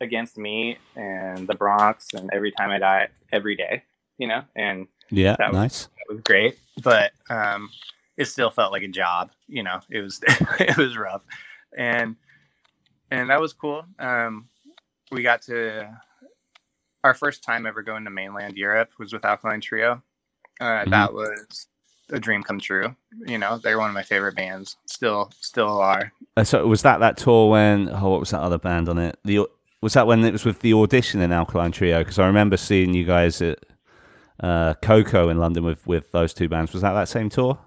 [0.00, 3.82] Against Me and the Bronx and Every Time I Die every day.
[4.18, 5.36] You know, and Yeah.
[5.38, 5.88] That was- nice.
[6.08, 7.70] it was great, but um,
[8.16, 9.30] it still felt like a job.
[9.46, 10.20] You know, it was
[10.60, 11.22] it was rough,
[11.76, 12.16] and
[13.10, 13.84] and that was cool.
[13.98, 14.48] Um,
[15.10, 15.88] we got to
[17.04, 20.02] our first time ever going to mainland Europe was with Alkaline Trio.
[20.60, 20.90] Uh, Mhm.
[20.90, 21.68] That was
[22.10, 22.94] a dream come true.
[23.26, 24.76] You know, they're one of my favorite bands.
[24.86, 26.12] Still, still are.
[26.36, 27.88] Uh, so was that that tour when?
[27.90, 29.18] Oh, what was that other band on it?
[29.24, 29.46] The
[29.80, 31.98] was that when it was with the audition in Alkaline Trio?
[32.00, 33.60] Because I remember seeing you guys at
[34.42, 36.72] uh, KOKO in London with with those two bands.
[36.72, 37.58] Was that that same tour?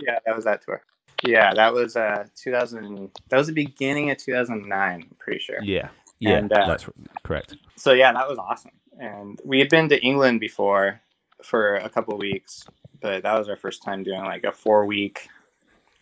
[0.00, 0.82] Yeah, that was that tour.
[1.24, 3.10] Yeah, that was uh 2000.
[3.30, 4.70] That was the beginning of 2009.
[5.02, 5.58] I'm pretty sure.
[5.60, 5.88] Yeah.
[6.20, 6.36] Yeah.
[6.36, 6.86] And, uh, that's
[7.24, 7.56] correct.
[7.76, 8.70] so yeah, that was awesome.
[9.00, 11.00] And we had been to England before
[11.42, 12.64] for a couple of weeks,
[13.00, 15.28] but that was our first time doing like a four week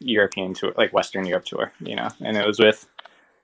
[0.00, 2.08] European tour, like Western Europe tour, you know.
[2.20, 2.86] And it was with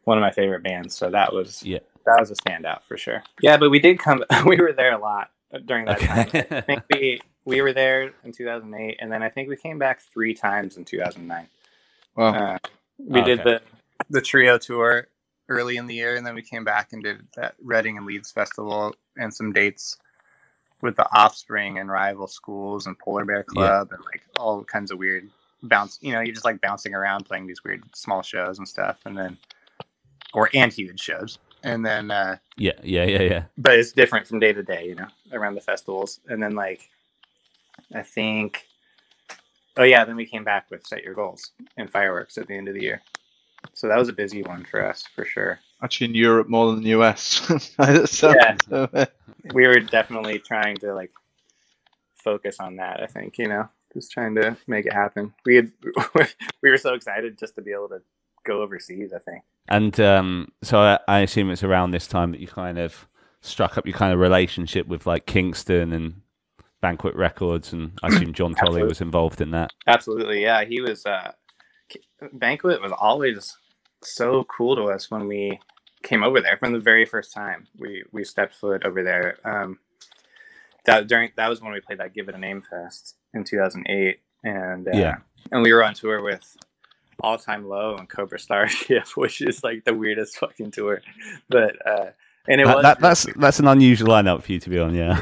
[0.05, 1.79] one of my favorite bands, so that was Yeah.
[2.05, 3.22] that was a standout for sure.
[3.40, 4.22] Yeah, but we did come.
[4.46, 5.31] We were there a lot
[5.67, 6.29] during that time.
[6.51, 10.01] I think we we were there in 2008, and then I think we came back
[10.12, 11.47] three times in 2009.
[12.17, 12.35] Wow.
[12.35, 12.59] Uh,
[12.99, 13.51] we Oh, did okay.
[13.51, 13.62] the
[14.11, 15.09] the trio tour
[15.49, 18.31] early in the year, and then we came back and did that Reading and Leeds
[18.33, 19.99] festival and some dates
[20.81, 24.99] with the Offspring and rival schools and Polar Bear Club and like all kinds of
[24.99, 25.29] weird
[25.62, 25.99] bounce.
[26.01, 29.17] You know, you're just like bouncing around playing these weird small shows and stuff, and
[29.17, 29.37] then
[30.35, 32.73] or and huge shows, and then uh, yeah.
[32.83, 33.04] Yeah.
[33.04, 33.23] Yeah.
[33.23, 33.44] Yeah.
[33.58, 36.21] but it's different from day to day, you know, around the festivals.
[36.29, 36.88] And then like
[37.94, 38.67] I think
[39.77, 42.69] oh yeah, then we came back with set your goals and fireworks at the end
[42.69, 43.02] of the year.
[43.75, 45.60] So that was a busy one for us for sure.
[45.83, 47.23] Actually, in Europe more than the US.
[48.10, 48.56] so, Yeah.
[48.69, 49.06] so, uh,
[49.52, 51.13] We were definitely trying to like
[52.15, 55.35] focus on that, I think, you know, just trying to make it happen.
[55.44, 55.73] We had
[56.63, 58.02] we were so excited just to be able to
[58.44, 59.42] go overseas, I think.
[59.69, 63.06] And um, so I, I assume it's around this time that you kind of
[63.40, 66.21] struck up your kind of relationship with like Kingston and
[66.81, 69.73] Banquet Records, and I assume Jon Tolley was involved in that.
[69.87, 70.65] Absolutely, yeah.
[70.65, 71.33] He was uh,
[72.33, 73.56] banquet was always
[74.02, 75.60] so cool to us when we
[76.02, 79.37] came over there from the very first time we we stepped foot over there.
[79.44, 79.79] Um,
[80.87, 84.19] that during that was when we played that Give It a Name Fest in 2008,
[84.42, 85.17] and uh, Yeah.
[85.52, 86.56] and we were on tour with
[87.23, 91.00] All Time Low and Cobra Starship, which is like the weirdest fucking tour,
[91.48, 92.06] but uh,
[92.48, 94.94] and it That, was that, that's that's an unusual lineup for you to be on.
[94.94, 95.18] Yeah.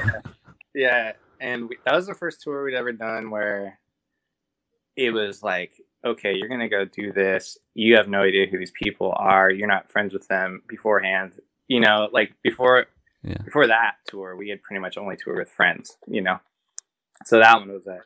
[0.74, 3.78] yeah and we, that was the first tour we'd ever done where
[4.96, 5.72] it was like,
[6.04, 7.58] okay, you're gonna go do this.
[7.74, 9.50] You have no idea who these people are.
[9.50, 11.32] You're not friends with them beforehand.
[11.68, 12.86] You know, like before
[13.22, 13.38] Yeah.
[13.44, 15.96] before that tour, we had pretty much only toured with friends.
[16.06, 16.40] You know,
[17.24, 18.00] so that one was a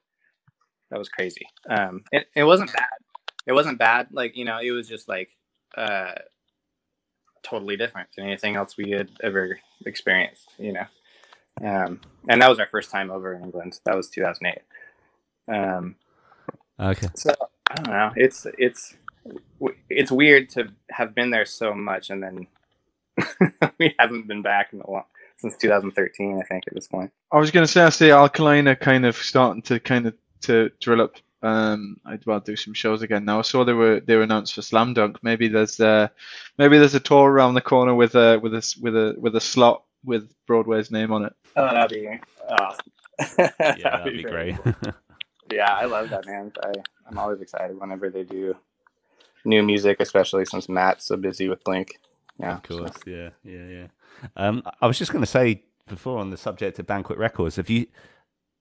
[0.91, 1.47] that was crazy.
[1.69, 2.87] Um, it, it wasn't bad.
[3.47, 4.09] It wasn't bad.
[4.13, 5.31] Like you know, it was just like
[5.77, 6.13] uh,
[7.43, 10.51] totally different than anything else we had ever experienced.
[10.59, 10.87] You know,
[11.63, 13.79] um, and that was our first time over in England.
[13.85, 14.63] That was 2008.
[15.55, 15.97] Um,
[16.81, 17.07] Okay.
[17.15, 17.33] so
[17.71, 18.13] I don't know.
[18.17, 18.97] It's it's
[19.89, 22.47] it's weird to have been there so much and then
[23.79, 25.05] we haven't been back in a long
[25.37, 26.39] since 2013.
[26.39, 27.11] I think at this point.
[27.33, 30.15] I was going to say, I see Alkaline are kind of starting to kind of
[30.43, 31.15] to drill up.
[31.45, 33.39] Um, I'd well do some shows again now.
[33.39, 35.23] I saw they were they were announced for Slam Dunk.
[35.23, 36.09] Maybe there's uh,
[36.59, 39.37] maybe there's a tour around the corner with a with a s- with a with
[39.37, 41.35] a slot with Broadway's name on it.
[41.57, 42.09] Oh, that'd be
[42.49, 42.91] awesome.
[43.61, 44.63] Yeah, that'd be very great.
[44.83, 44.93] cool.
[45.53, 46.51] Yeah, I love that man.
[46.65, 46.73] I
[47.07, 48.57] I'm always excited whenever they do
[49.45, 52.01] new music, especially since Matt's so busy with Blink.
[52.41, 52.97] Yeah, of course.
[53.07, 53.87] Yeah, yeah, yeah.
[54.37, 57.69] Um, I was just going to say before on the subject of Banquet Records, have
[57.69, 57.87] you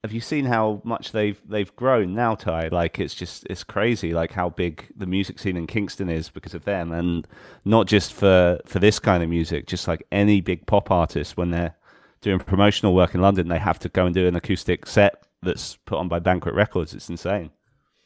[0.03, 2.67] have you seen how much they've they've grown now, Ty?
[2.67, 6.53] Like it's just it's crazy, like how big the music scene in Kingston is because
[6.53, 7.25] of them, and
[7.63, 11.51] not just for for this kind of music, just like any big pop artist when
[11.51, 11.75] they're
[12.21, 15.77] doing promotional work in London, they have to go and do an acoustic set that's
[15.85, 16.93] put on by Banquet Records.
[16.93, 17.51] It's insane.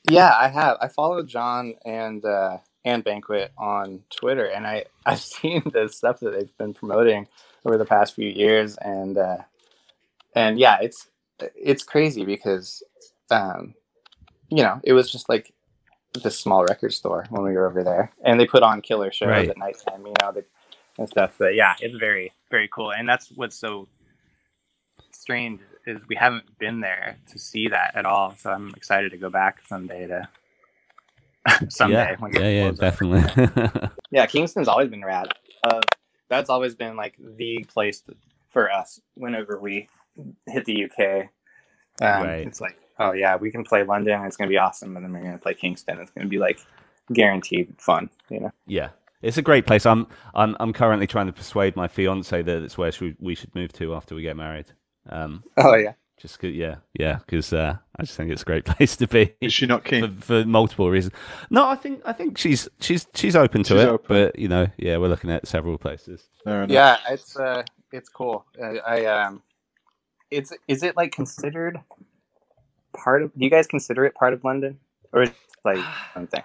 [0.10, 0.78] Yeah, I have.
[0.80, 6.20] I follow Jon and uh, and Banquet on Twitter, and I I've seen the stuff
[6.20, 7.28] that they've been promoting
[7.66, 9.38] over the past few years, and uh,
[10.36, 11.08] and yeah, it's
[11.55, 12.83] it's crazy because
[13.31, 13.73] um,
[14.49, 15.53] you know it was just like
[16.23, 19.27] this small record store when we were over there, and they put on killer shows
[19.29, 19.49] Right.
[19.49, 20.45] at nighttime, you know, the,
[20.97, 21.35] and stuff.
[21.38, 23.88] But yeah, it's very very cool, and that's what's so
[25.11, 28.33] strange is we haven't been there to see that at all.
[28.38, 30.27] So I'm excited to go back someday to
[31.69, 32.11] someday.
[32.11, 33.89] yeah, when yeah, yeah, definitely.
[34.11, 35.27] Yeah, Kingston's always been rad.
[35.65, 35.81] Uh,
[36.29, 38.01] that's always been like the place
[38.49, 39.89] for us whenever we
[40.47, 41.30] hit the UK.
[42.01, 42.47] Um, Right.
[42.47, 44.24] It's like, oh yeah, we can play London.
[44.26, 45.99] It's gonna be awesome, and then we're gonna play Kingston.
[45.99, 46.59] It's gonna be like
[47.13, 48.09] guaranteed fun.
[48.30, 48.51] You know.
[48.65, 48.89] Yeah,
[49.22, 49.86] it's a great place.
[49.86, 53.53] I'm I'm I'm currently trying to persuade my fiance that it's where should, we should
[53.55, 54.68] move to after we get married.
[55.09, 55.93] Um, Oh yeah.
[56.18, 59.34] just 'cause- yeah, yeah, because uh, I just think it's a great place to be
[59.41, 60.11] Is she not for, keen?
[60.18, 61.13] for multiple reasons.
[61.49, 64.05] No, I think I think she's she's she's open to She's it, open.
[64.07, 66.28] but you know, yeah, we're looking at several places.
[66.43, 66.65] Fair.
[66.70, 68.45] Yeah, it's uh, it's cool.
[68.61, 69.41] I, I um,
[70.32, 71.80] it's is it like considered
[72.93, 73.34] part of?
[73.34, 74.80] Do you guys consider it part of London,
[75.13, 76.43] or is it like something?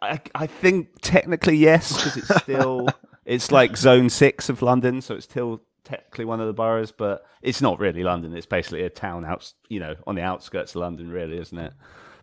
[0.00, 2.88] I I think technically yes, because it's still
[3.24, 7.24] it's like zone six of London, so it's still technically one of the boroughs, but
[7.40, 8.36] it's not really London.
[8.36, 11.72] It's basically a town out, you know, on the outskirts of London, really, isn't it?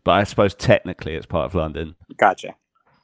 [0.03, 1.95] But I suppose technically it's part of London.
[2.17, 2.55] Gotcha.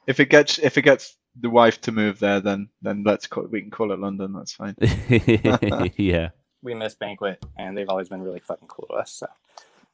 [0.06, 3.46] If it gets if it gets the wife to move there, then then let's call,
[3.46, 4.32] we can call it London.
[4.32, 4.76] That's fine.
[5.96, 6.30] yeah.
[6.62, 9.12] We miss Banquet, and they've always been really fucking cool to us.
[9.12, 9.26] So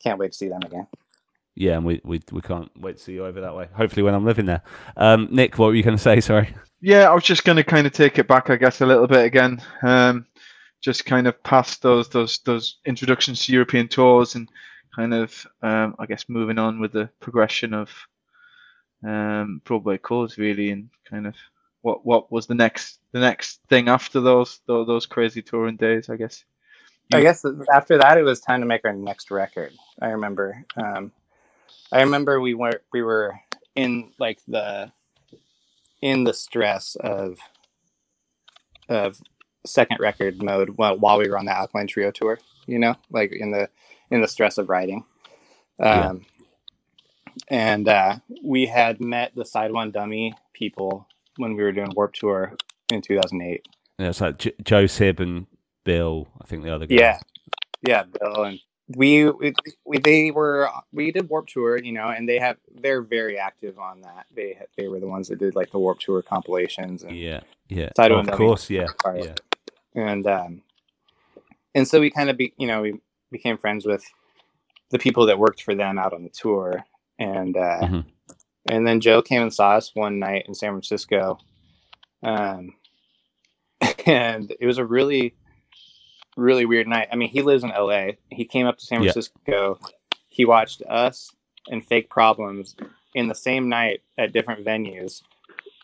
[0.03, 0.87] can't wait to see them again.
[1.55, 3.69] Yeah, and we, we we can't wait to see you over that way.
[3.75, 4.63] Hopefully, when I'm living there.
[4.97, 6.21] Um, Nick, what were you going to say?
[6.21, 6.55] Sorry.
[6.81, 9.07] Yeah, I was just going to kind of take it back, I guess, a little
[9.07, 9.63] bit again.
[9.83, 10.27] Um,
[10.81, 14.49] just kind of past those those those introductions to European tours and
[14.97, 17.91] kind of, um, I guess, moving on with the progression of
[19.05, 21.35] um, Broadway Calls, really, and kind of
[21.83, 26.09] what what was the next the next thing after those those, those crazy touring days,
[26.09, 26.45] I guess.
[27.13, 29.73] I guess after that, it was time to make our next record.
[30.01, 30.65] I remember.
[30.77, 31.13] Um,
[31.91, 33.35] I remember we were we were
[33.75, 34.93] in like the
[36.01, 37.39] in the stress of
[38.89, 39.21] of
[39.67, 42.39] second record mode while, while we were on the Alkaline Trio tour.
[42.67, 43.69] You know, like in the
[44.11, 45.05] in the stress of writing.
[45.79, 46.09] Yeah.
[46.11, 46.27] Um,
[47.49, 51.07] And uh, we had met the Side One Dummy people
[51.39, 52.55] when we were doing Warped Tour
[52.93, 53.67] in 2008.
[53.99, 55.47] Yeah, it's like J- Joe Sib and
[55.85, 56.29] Bill.
[56.41, 56.95] I think the other guy.
[56.97, 57.19] Yeah,
[57.87, 59.55] yeah, Bill and we, we,
[59.87, 63.79] we they were we did Warped Tour, you know, and they have they're very active
[63.79, 64.27] on that.
[64.35, 67.41] They they were the ones that did like the Warped Tour compilations and Yeah.
[67.69, 67.91] Yeah.
[67.97, 68.69] Don't of course.
[68.69, 68.87] Yeah.
[69.15, 69.35] Yeah.
[69.95, 70.63] and um,
[71.75, 74.05] and so we kind of be you know we became friends with
[74.91, 76.85] the people that worked for them out on the tour,
[77.19, 78.05] and uh, Mhm.
[78.69, 81.39] and then Joe came and saw us one night in San Francisco,
[82.23, 82.75] um,
[84.07, 85.35] and it was a really
[86.37, 87.09] really weird night.
[87.13, 88.13] I mean, he lives in LA.
[88.31, 89.13] He came up to San Yeah.
[89.13, 89.79] Francisco.
[90.29, 91.31] He watched us
[91.69, 92.75] and Fake Problems
[93.15, 95.23] in the same night at different venues.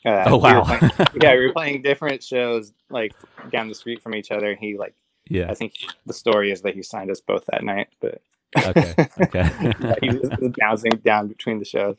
[0.07, 0.65] Uh, Oh we wow.
[0.65, 0.93] playing-
[1.23, 3.13] yeah, we were playing different shows like
[3.51, 4.55] down the street from each other.
[4.55, 4.95] He like
[5.29, 5.51] Yeah.
[5.51, 5.75] I think
[6.07, 8.23] the story is that he signed us both that night, but
[8.57, 8.95] Okay.
[9.21, 9.31] Okay.
[9.35, 11.97] yeah, he was, was bouncing down between the shows,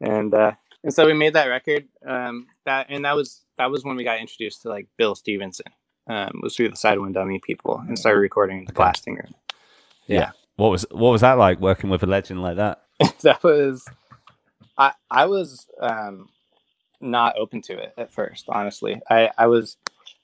[0.00, 0.50] and uh,
[0.82, 1.86] and so we made that record.
[2.04, 5.66] Um, that and that was that was when we got introduced to like Bill Stevenson.
[6.08, 8.76] Um, was through the Side One Dummy people and started recording in the Okay.
[8.78, 9.34] blasting room.
[10.06, 12.82] Yeah, what was what was that like working with a legend like that?
[13.22, 13.84] that was.
[14.78, 16.28] I I was um,
[17.00, 18.44] not open to it at first.
[18.48, 19.76] Honestly, I I was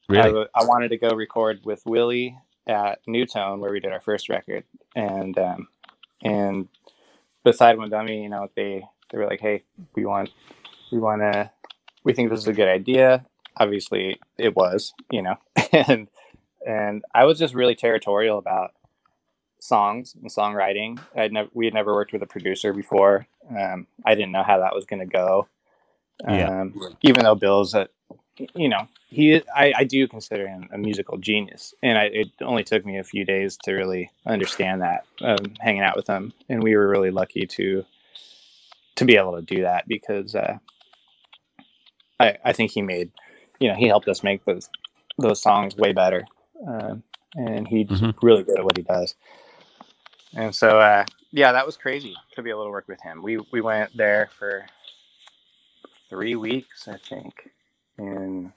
[0.08, 0.28] I, Really?
[0.28, 4.28] w- I wanted to go record with Willie at Newtone where we did our first
[4.28, 4.64] record,
[4.94, 5.68] and um,
[6.22, 6.68] and
[7.44, 9.64] beside one dummy, you know, they they were like, hey,
[9.96, 10.30] we want
[10.92, 11.50] we want to
[12.04, 13.26] we think this is a good idea.
[13.56, 15.36] Obviously, it was, you know,
[15.72, 16.08] and
[16.66, 18.72] and I was just really territorial about
[19.58, 20.98] songs and songwriting.
[21.14, 23.26] I'd never we had never worked with a producer before.
[23.50, 25.48] Um, I didn't know how that was going to go.
[26.26, 26.62] Yeah.
[26.62, 27.88] Um, even though Bill's a
[28.54, 32.64] you know he I, I do consider him a musical genius and I, it only
[32.64, 36.62] took me a few days to really understand that um, hanging out with him and
[36.62, 37.84] we were really lucky to
[38.96, 40.58] to be able to do that because uh,
[42.18, 43.10] I, I think he made
[43.62, 44.68] you know he helped us make those
[45.18, 46.24] those songs way better.
[46.66, 47.02] Um,
[47.34, 48.14] and he's Mhm.
[48.22, 49.14] really good at what he does.
[50.34, 53.22] And so uh, yeah that was crazy to be able to work with him.
[53.22, 54.66] We we went there for
[56.10, 57.50] three weeks I think.
[57.98, 58.52] In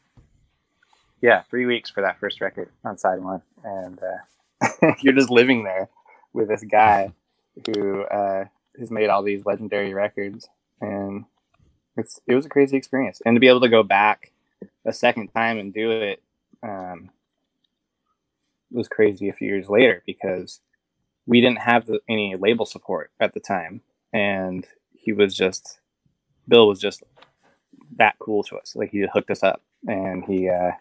[1.22, 5.64] yeah three weeks for that first record on side one and uh, you're just living
[5.64, 5.89] there
[6.34, 7.12] with this guy
[7.68, 8.45] who uh,
[8.80, 10.47] has made all these legendary records.
[10.82, 11.26] And
[11.97, 13.22] it's it was a crazy experience.
[13.26, 14.32] And to be able to go back
[14.86, 16.22] a second time and do it
[16.64, 17.10] um,
[18.72, 20.60] was crazy a few years later because
[21.26, 23.82] we didn't have the, any label support at the time.
[24.14, 25.80] And he was just
[26.48, 27.04] bill was just
[27.98, 28.76] that cool to us.
[28.76, 30.72] Like he hooked us up and he uh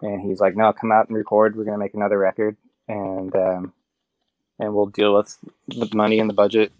[0.00, 1.56] and he's like no come out and record.
[1.56, 2.56] We're gonna make another record
[2.88, 3.72] and um
[4.58, 5.36] and we'll deal with
[5.68, 6.72] the money and the budget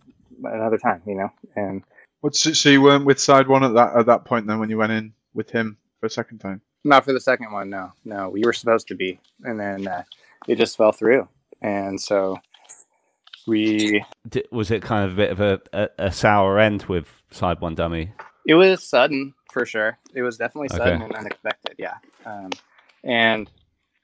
[0.44, 1.32] another time you know?
[1.56, 1.82] And
[2.20, 4.70] What's it, so you weren't with side one at that at that point then when
[4.70, 6.60] you went in with him for a second time?
[6.82, 8.28] Not for the second one, no, no.
[8.28, 10.02] We were supposed to be, and then uh,
[10.48, 11.28] it just fell through,
[11.60, 12.40] and so
[13.46, 14.04] we.
[14.28, 17.60] D- was it kind of a bit of a, a, a sour end with Side
[17.60, 18.12] One Dummy?
[18.48, 19.96] It was sudden for sure.
[20.12, 21.04] It was definitely sudden Okay.
[21.04, 21.76] and unexpected.
[21.78, 21.94] Yeah,
[22.26, 22.50] um,
[23.04, 23.48] and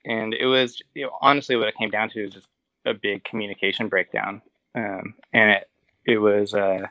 [0.04, 2.46] and it was you know, honestly what it came down to is just
[2.86, 4.40] a big communication breakdown,
[4.76, 5.68] um, and it
[6.06, 6.88] it was a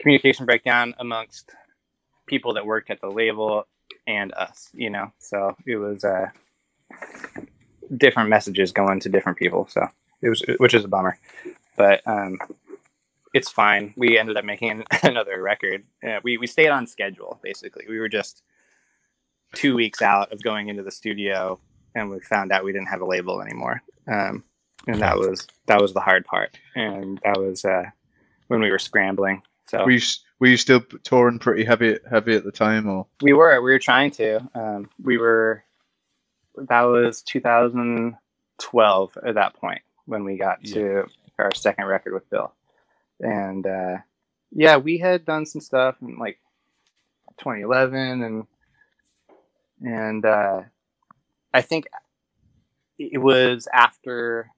[0.00, 1.52] communication breakdown amongst
[2.28, 3.66] people that worked at the label
[4.06, 4.68] and us.
[4.72, 6.26] You know, so it was uh,
[7.96, 9.66] different messages going to different people.
[9.70, 9.86] So
[10.22, 11.18] it was, which is a bummer,
[11.76, 12.38] but um,
[13.34, 13.94] it's fine.
[13.96, 15.84] We ended up making another record.
[16.06, 17.84] Uh, we we stayed on schedule basically.
[17.88, 18.42] We were just
[19.54, 21.58] two weeks out of going into the studio,
[21.94, 23.82] and we found out we didn't have a label anymore.
[24.06, 24.44] Um,
[24.86, 27.84] and that was that was the hard part, and that was uh,
[28.48, 29.42] when we were scrambling.
[29.66, 30.00] So Were you
[30.38, 33.06] were you still touring pretty heavy heavy at the time or?
[33.22, 34.40] we were we were trying to.
[34.54, 35.64] Um, we were
[36.56, 41.06] that was 2012 at that point when we got to
[41.38, 42.52] our second record with Bill,
[43.20, 43.98] and uh,
[44.50, 46.38] yeah, we had done some stuff in like
[47.38, 48.46] 2011 and
[49.80, 50.62] and uh,
[51.54, 51.86] I think
[52.98, 54.50] it was after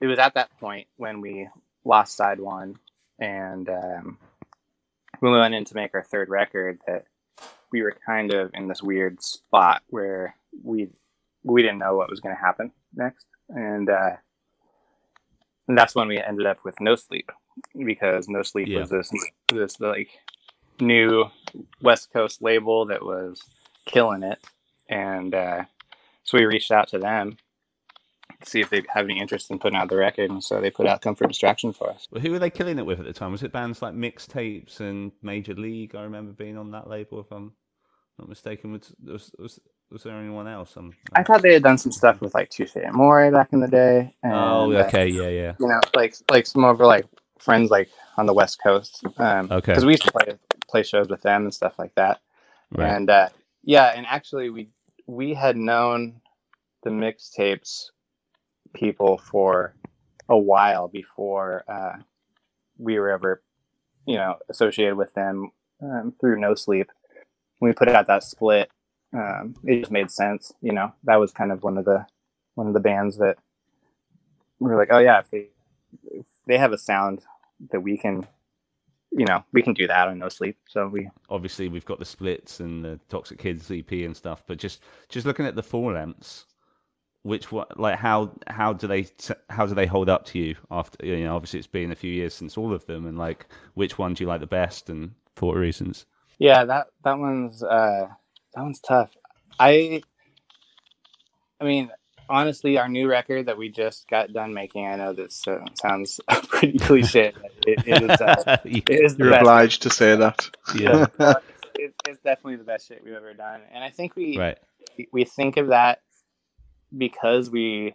[0.00, 1.48] it was at that point when we
[1.84, 2.78] lost side one
[3.18, 4.18] and um,
[5.20, 7.04] when we went in to make our third record that
[7.72, 10.88] we were kind of in this weird spot where we
[11.44, 13.26] we didn't know what was going to happen next.
[13.48, 14.16] And uh
[15.68, 17.30] and that's when we ended up with no sleep
[17.84, 18.80] because no sleep Yeah.
[18.80, 19.10] was this
[19.48, 20.10] this like
[20.80, 21.24] new
[21.80, 23.40] west coast label that was
[23.86, 24.38] killing it.
[24.88, 25.64] And uh
[26.24, 27.36] so we reached out to them
[28.44, 30.86] see if they have any interest in putting out the record and so they put
[30.86, 33.32] out comfort distraction for us Well, who were they killing it with at the time?
[33.32, 35.94] Was it bands like Mixtapes and Major League?
[35.94, 37.52] I remember being on that label, if I'm
[38.18, 38.72] not mistaken.
[38.72, 39.60] Was was, was,
[39.90, 40.76] was there anyone else?
[40.76, 43.60] Um, i thought they had done some stuff with like tuesday and more back in
[43.60, 45.54] the day and, oh, uh, okay, yeah, yeah.
[45.58, 47.06] you know, like like some of our like
[47.38, 49.02] friends like on the West Coast.
[49.18, 49.72] Um, Okay.
[49.72, 50.34] Because we used to play
[50.68, 52.20] play shows with them and stuff like that.
[52.72, 52.88] Right.
[52.88, 53.28] And uh,
[53.62, 54.68] yeah, and actually we
[55.06, 56.20] we had known
[56.82, 57.90] the mixtapes
[58.72, 59.74] people for
[60.28, 62.02] a while before uh,
[62.78, 63.42] we were ever,
[64.06, 65.50] you know, associated with them
[65.82, 66.90] um, through No Sleep.
[67.58, 68.70] When we put out that split,
[69.12, 70.52] um, it just made sense.
[70.60, 72.06] You know, that was kind of one of the
[72.54, 73.36] one of the bands that
[74.58, 75.48] we were like, oh yeah, if they
[76.10, 77.20] if they have a sound
[77.70, 78.26] that we can,
[79.12, 80.56] you know, we can do that on No Sleep.
[80.68, 84.58] So we Obviously, we've got the splits and the Toxic Kids EP and stuff, but
[84.58, 86.46] just just looking at the four lamps,
[87.26, 89.06] which one like how how do they
[89.50, 92.10] how do they hold up to you after you know obviously it's been a few
[92.10, 95.10] years since all of them and like which one do you like the best and
[95.34, 96.06] for what reasons?
[96.38, 98.06] Yeah that that one's uh
[98.54, 99.10] that one's tough.
[99.58, 100.02] I
[101.60, 101.90] i mean
[102.28, 106.20] honestly our new record that we just got done making i know this uh, sounds
[106.48, 107.32] pretty cliche
[107.66, 110.50] it, it, is, uh, it is you're obliged to say that.
[110.74, 111.06] Yeah.
[111.78, 114.58] It, it's definitely the best shit we've ever done and i think we right.
[115.12, 116.00] we think of that
[116.96, 117.94] because we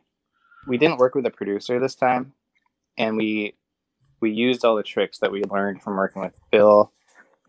[0.68, 2.34] we didn't work with a producer this time,
[2.97, 3.56] and we
[4.20, 6.91] we used all the tricks that we learned from working with Bill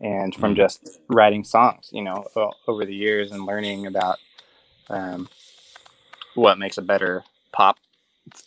[0.01, 0.57] and from mm.
[0.57, 2.25] just writing songs, you know,
[2.67, 4.17] over the years and learning about
[4.89, 5.29] um,
[6.35, 7.77] what makes a better pop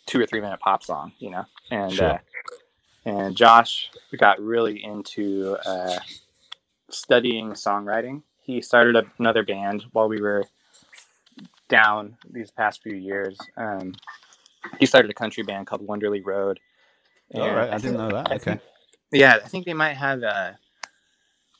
[0.05, 2.11] two or three minute pop song, you know, and sure.
[2.13, 2.17] uh,
[3.05, 5.97] and Josh got really into uh,
[6.89, 8.23] studying songwriting.
[8.41, 10.45] He started another band while we were
[11.69, 13.37] down these past few years.
[13.55, 13.93] Um,
[14.79, 16.59] he started a country band called Wonderly Road.
[17.33, 18.31] All oh, right, I, I didn't know that.
[18.31, 18.37] Okay.
[18.37, 18.61] Think,
[19.11, 20.27] yeah, I think they might have a.
[20.27, 20.53] Uh,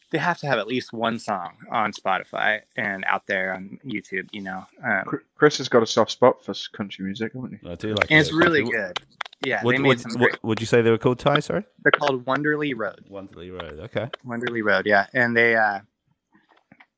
[0.10, 4.30] they have to have at least one song on Spotify and out there on YouTube.
[4.32, 5.03] You know, um,
[5.36, 7.70] Chris has got a soft spot for country music, haven't he?
[7.70, 8.10] I do like.
[8.10, 8.22] And it.
[8.22, 8.97] it's really good.
[9.45, 11.20] Yeah, what, what, what, would you say they were called?
[11.20, 11.64] Ty, sorry.
[11.84, 13.05] They're called Wonderly Road.
[13.10, 13.80] Wonderly Road.
[13.82, 14.10] Okay.
[14.24, 14.86] Wonderly Road.
[14.86, 15.80] Yeah, and they uh,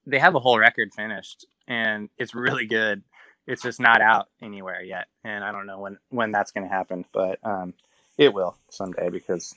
[0.05, 3.03] they have a whole record finished, and it's really good.
[3.47, 6.73] It's just not out anywhere yet, and I don't know when when that's going to
[6.73, 7.73] happen, but um,
[8.17, 9.55] it will someday because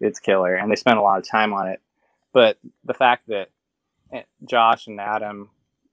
[0.00, 1.80] it's killer, and they spent a lot of time on it.
[2.32, 3.48] But the fact that
[4.12, 5.50] eh, Josh and Adam,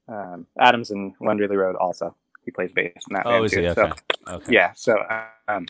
[0.07, 2.15] um, Adam's in Wonderly Road also.
[2.43, 3.25] He plays bass in that.
[3.25, 3.61] Oh, is too.
[3.61, 3.67] he?
[3.69, 3.91] Okay.
[4.27, 4.53] So, okay.
[4.53, 4.73] Yeah.
[4.75, 4.93] So
[5.47, 5.65] um,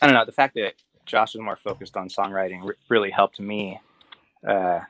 [0.00, 0.24] I don't know.
[0.24, 0.72] The fact that
[1.04, 3.80] Josh is more focused on songwriting really helped me
[4.46, 4.80] uh,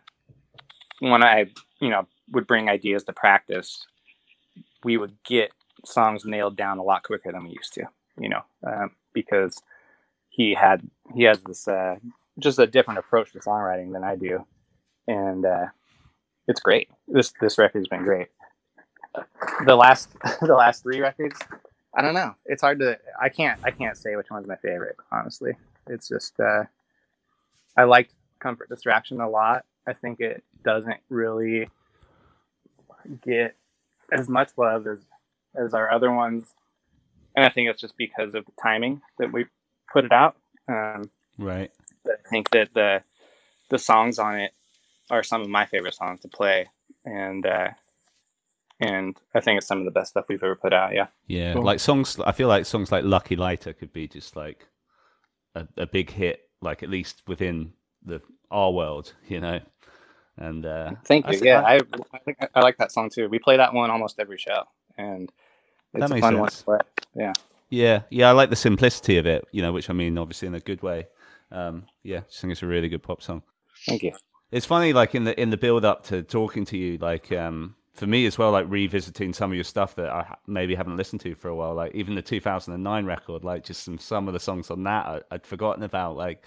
[1.01, 1.47] when I,
[1.81, 3.87] you know, would bring ideas to practice,
[4.83, 5.53] we would get
[5.85, 7.85] songs nailed down a lot quicker than we used to,
[8.19, 9.61] you know, um, because
[10.29, 10.83] he had
[11.15, 11.97] he has this uh,
[12.39, 14.47] just a different approach to songwriting than I do,
[15.07, 15.67] and uh,
[16.49, 16.89] it's great.
[17.07, 18.29] This this record's been great.
[19.65, 20.11] The last
[20.41, 21.39] the last three records,
[21.95, 22.35] I don't know.
[22.47, 24.97] It's hard to I can't I can't say which one's my favorite.
[25.13, 25.53] Honestly,
[25.87, 26.65] it's just uh,
[27.77, 29.65] I liked Comfort Distraction a lot.
[29.87, 31.69] I think it doesn't really
[33.23, 33.57] get
[34.13, 35.01] as much love as
[35.57, 36.53] as our other ones,
[37.37, 39.47] and I think it's just because of the timing that we
[39.93, 40.37] put it out.
[40.69, 41.71] Um, right.
[42.07, 43.03] I think that the
[43.71, 44.53] the songs on it
[45.11, 46.69] are some of my favorite songs to play,
[47.05, 47.69] and uh,
[48.81, 50.95] and I think it's some of the best stuff we've ever put out.
[50.95, 51.07] Yeah.
[51.27, 51.63] Yeah, cool.
[51.63, 52.19] like songs.
[52.25, 54.67] I feel like songs like "Lucky Lighter" could be just like
[55.55, 57.73] a, a big hit, like at least within
[58.05, 59.61] the our world, you know.
[60.37, 61.39] And uh, thank you.
[61.39, 61.81] I, yeah, I,
[62.27, 63.29] I, I like that song too.
[63.29, 64.65] We play that one almost every show,
[64.99, 65.31] and
[65.93, 66.67] it's a fun sense.
[66.67, 66.81] one.
[67.15, 67.33] Yeah.
[67.71, 69.47] Yeah, yeah, I like the simplicity of it.
[69.53, 71.07] You know, which I mean, obviously in a good way.
[71.51, 73.43] Um, yeah, I think it's a really good pop song.
[73.87, 74.13] Thank you.
[74.51, 77.77] It's funny, like in the in the build up to talking to you, like um,
[77.95, 81.21] for me as well, like revisiting some of your stuff that I maybe haven't listened
[81.23, 84.41] to for a while, like even the 2009 record, like just some some of the
[84.41, 86.45] songs on that I, would forgotten about, like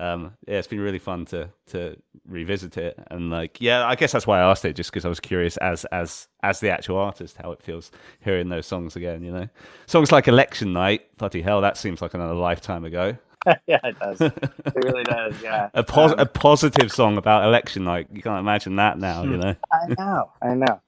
[0.00, 1.96] um, yeah, it's been really fun to to
[2.26, 5.08] revisit it and like yeah, I guess that's why I asked it just because I
[5.08, 7.90] was curious as as as the actual artist how it feels
[8.20, 9.22] hearing those songs again.
[9.22, 9.48] You know,
[9.86, 13.16] songs like Election Night, bloody hell, that seems like another lifetime ago.
[13.66, 14.20] yeah, it does.
[14.20, 15.34] It really does.
[15.42, 18.08] Yeah, a pos- um, a positive song about election night.
[18.12, 19.22] You can't imagine that now.
[19.22, 19.54] You know.
[19.72, 20.32] I know.
[20.42, 20.80] I know.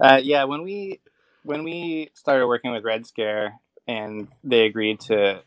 [0.00, 1.00] Uh, yeah, when we
[1.42, 3.58] when we started working with Red Scare
[3.88, 5.42] and they agreed to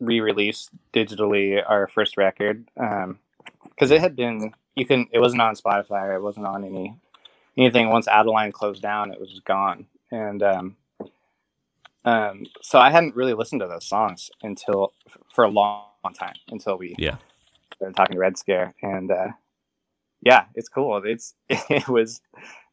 [0.00, 5.56] re-release digitally our first record because um, it had been you can it wasn't on
[5.56, 6.94] Spotify it wasn't on any
[7.56, 7.90] anything.
[7.90, 9.86] Once Adeline closed down it was just gone.
[10.10, 10.76] And um,
[12.04, 14.92] um, so I hadn't really listened to those songs until
[15.34, 17.16] for a long, long time until we yeah.
[17.74, 18.74] started talking to Red Scare.
[18.82, 19.28] And uh,
[20.20, 21.02] yeah it's cool.
[21.04, 22.20] It's it was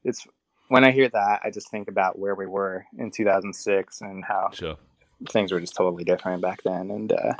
[0.04, 0.26] it's
[0.68, 4.50] when I hear that I just think about where we were in 2006 and how
[4.54, 4.78] sure
[5.30, 7.34] things were just totally different back then, and uh,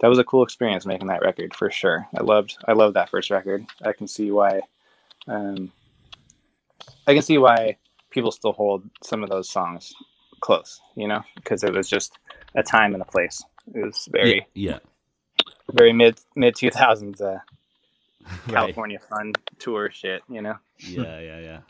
[0.00, 2.06] that was a cool experience making that record for sure.
[2.16, 3.66] I loved I loved that first record.
[3.82, 4.60] I can see why,
[5.26, 5.72] um,
[7.06, 7.76] I can see why
[8.10, 9.94] people still hold some of those songs
[10.40, 12.18] close, you know, because it was just
[12.54, 13.44] a time and a place.
[13.74, 15.44] It was very yeah, yeah.
[15.72, 17.38] very mid mid two thousands uh,
[18.48, 19.08] California right.
[19.08, 20.56] fun tour shit, you know.
[20.78, 21.60] yeah, yeah, yeah.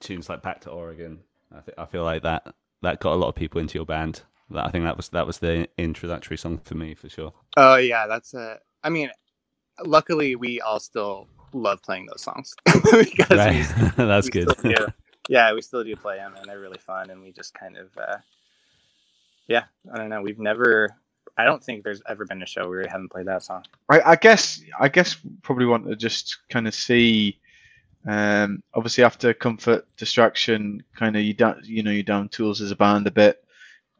[0.00, 1.20] Tunes like Back to Oregon.
[1.54, 4.22] I think I feel like that that got a lot of people into your band.
[4.54, 7.32] I think that was that was the introductory song for me for sure.
[7.56, 8.58] Oh yeah, that's a.
[8.82, 9.10] I mean,
[9.84, 13.66] luckily we all still love playing those songs because right.
[13.76, 14.92] we, that's we good.
[15.28, 17.10] yeah, we still do play them, and they're really fun.
[17.10, 18.18] And we just kind of, uh,
[19.46, 20.22] yeah, I don't know.
[20.22, 20.88] We've never.
[21.36, 23.64] I don't think there's ever been a show where we haven't played that song.
[23.88, 27.38] I, I guess I guess probably want to just kind of see.
[28.06, 32.70] Um, obviously, after Comfort Distraction, kind of you down, you know, you down tools as
[32.70, 33.44] a band a bit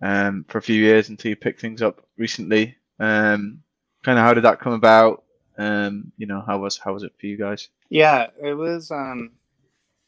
[0.03, 2.77] um, for a few years until you picked things up recently.
[3.01, 3.63] Um,
[4.05, 5.25] kind of how did that come about?
[5.59, 7.69] Um, you know, how was how was it for you guys?
[7.91, 8.91] Yeah, it was.
[8.91, 9.33] Um,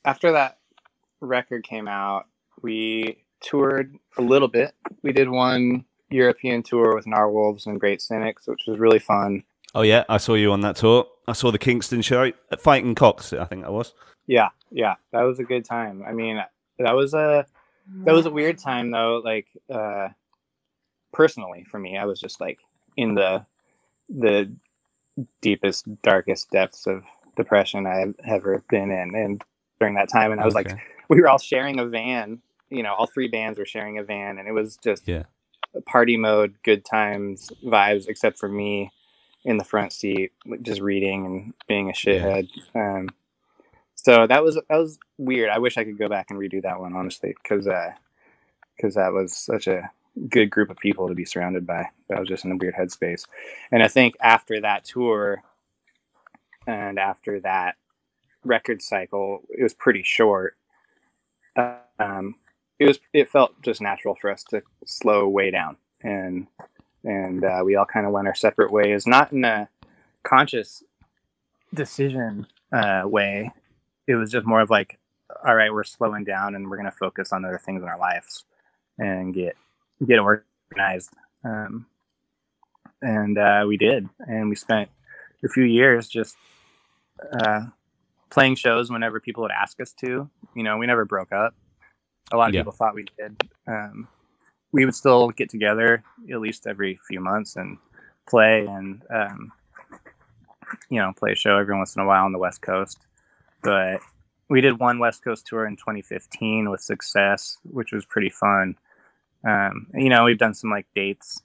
[0.04, 0.58] after that
[1.20, 2.26] record came out,
[2.62, 4.74] we toured a little bit.
[5.02, 9.44] We did one European tour with Narwolves and Great Cynics, which was really fun.
[9.74, 11.06] Oh yeah, I saw you on that tour.
[11.28, 13.32] I saw the Kingston show at Fighting Cocks.
[13.32, 13.94] I think that was.
[14.26, 16.04] Yeah, yeah, that was a good time.
[16.06, 16.40] I mean,
[16.78, 17.46] that was a
[18.04, 19.20] that was a weird time though.
[19.24, 20.08] Like uh,
[21.12, 22.58] personally for me, I was just like
[22.96, 23.46] in the
[24.08, 24.52] the
[25.40, 27.04] deepest, darkest depths of
[27.36, 29.42] depression I've ever been in, and
[29.78, 30.70] during that time, and I was Okay.
[30.70, 32.42] like, we were all sharing a van.
[32.70, 35.24] You know, all three bands were sharing a van, and it was just Yeah.
[35.86, 38.90] party mode, good times, vibes, except for me
[39.44, 42.48] in the front seat, like, just reading and being a shithead.
[42.74, 43.08] Um,
[44.04, 45.50] so that was that was weird.
[45.50, 47.68] I wish I could go back and redo that one, honestly, because
[48.76, 49.90] because that was such a
[50.28, 51.86] good group of people to be surrounded by.
[52.08, 53.26] But I was just in a weird headspace,
[53.70, 55.42] and I think after that tour
[56.66, 57.76] and after that
[58.44, 60.56] record cycle, it was pretty short.
[61.98, 62.36] Um,
[62.78, 66.46] it was it felt just natural for us to slow way down and
[67.04, 69.68] and uh, we all kind of went our separate ways not in a
[70.22, 70.82] conscious
[71.74, 73.52] decision uh, way
[74.10, 74.98] it was just more of like
[75.46, 77.98] all right we're slowing down and we're going to focus on other things in our
[77.98, 78.44] lives
[78.98, 79.54] and get
[80.06, 81.10] get organized
[81.44, 81.86] um,
[83.02, 84.88] and uh, we did and we spent
[85.44, 86.36] a few years just
[87.40, 87.62] uh,
[88.30, 91.54] playing shows whenever people would ask us to you know we never broke up
[92.32, 92.60] a lot of Yeah.
[92.62, 93.40] people thought we did.
[93.66, 94.06] Um,
[94.72, 97.76] we would still get together at least every few months and
[98.28, 99.50] play and um,
[100.88, 102.98] you know play a show every once in a while on the West Coast.
[103.62, 104.00] But
[104.48, 108.76] we did one West Coast tour in 2015 with Success, which was pretty fun.
[109.44, 111.40] Um, you know, we've done some like dates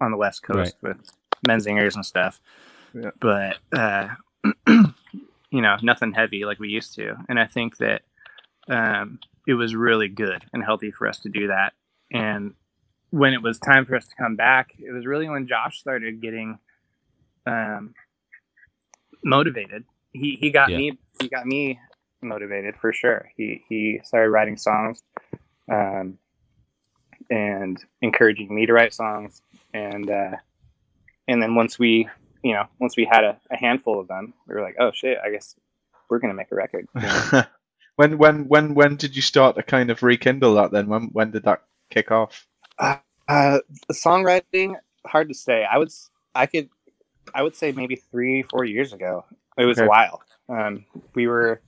[0.00, 0.96] on the West Coast with
[1.46, 2.40] Menzingers and stuff,
[2.94, 3.10] Yeah.
[3.20, 4.08] but uh,
[4.66, 7.16] you know, nothing heavy like we used to.
[7.28, 8.02] And I think that
[8.68, 11.72] um, it was really good and healthy for us to do that.
[12.12, 12.54] And
[13.10, 16.20] when it was time for us to come back, it was really when Josh started
[16.20, 16.58] getting
[17.46, 17.94] um,
[19.24, 19.84] motivated.
[20.12, 20.78] He he got Yeah.
[20.78, 21.78] me he got me
[22.22, 23.30] motivated for sure.
[23.36, 25.02] He he started writing songs,
[25.70, 26.18] um,
[27.30, 29.42] and encouraging me to write songs.
[29.72, 30.36] And uh,
[31.28, 32.08] and then once we
[32.42, 35.18] you know once we had a, a handful of them, we were like, oh shit,
[35.24, 35.54] I guess
[36.08, 36.86] we're gonna make a record.
[36.94, 37.42] you know?
[37.96, 40.72] when when when when did you start to kind of rekindle that?
[40.72, 42.46] Then when when did that kick off?
[42.78, 43.60] Uh,
[43.92, 44.74] songwriting,
[45.06, 45.64] hard to say.
[45.64, 45.90] I would,
[46.34, 46.68] I could,
[47.32, 49.24] I would say maybe three, four years ago.
[49.60, 49.86] It was Okay.
[49.86, 50.22] a while.
[50.48, 50.84] Um,
[51.14, 51.60] we were,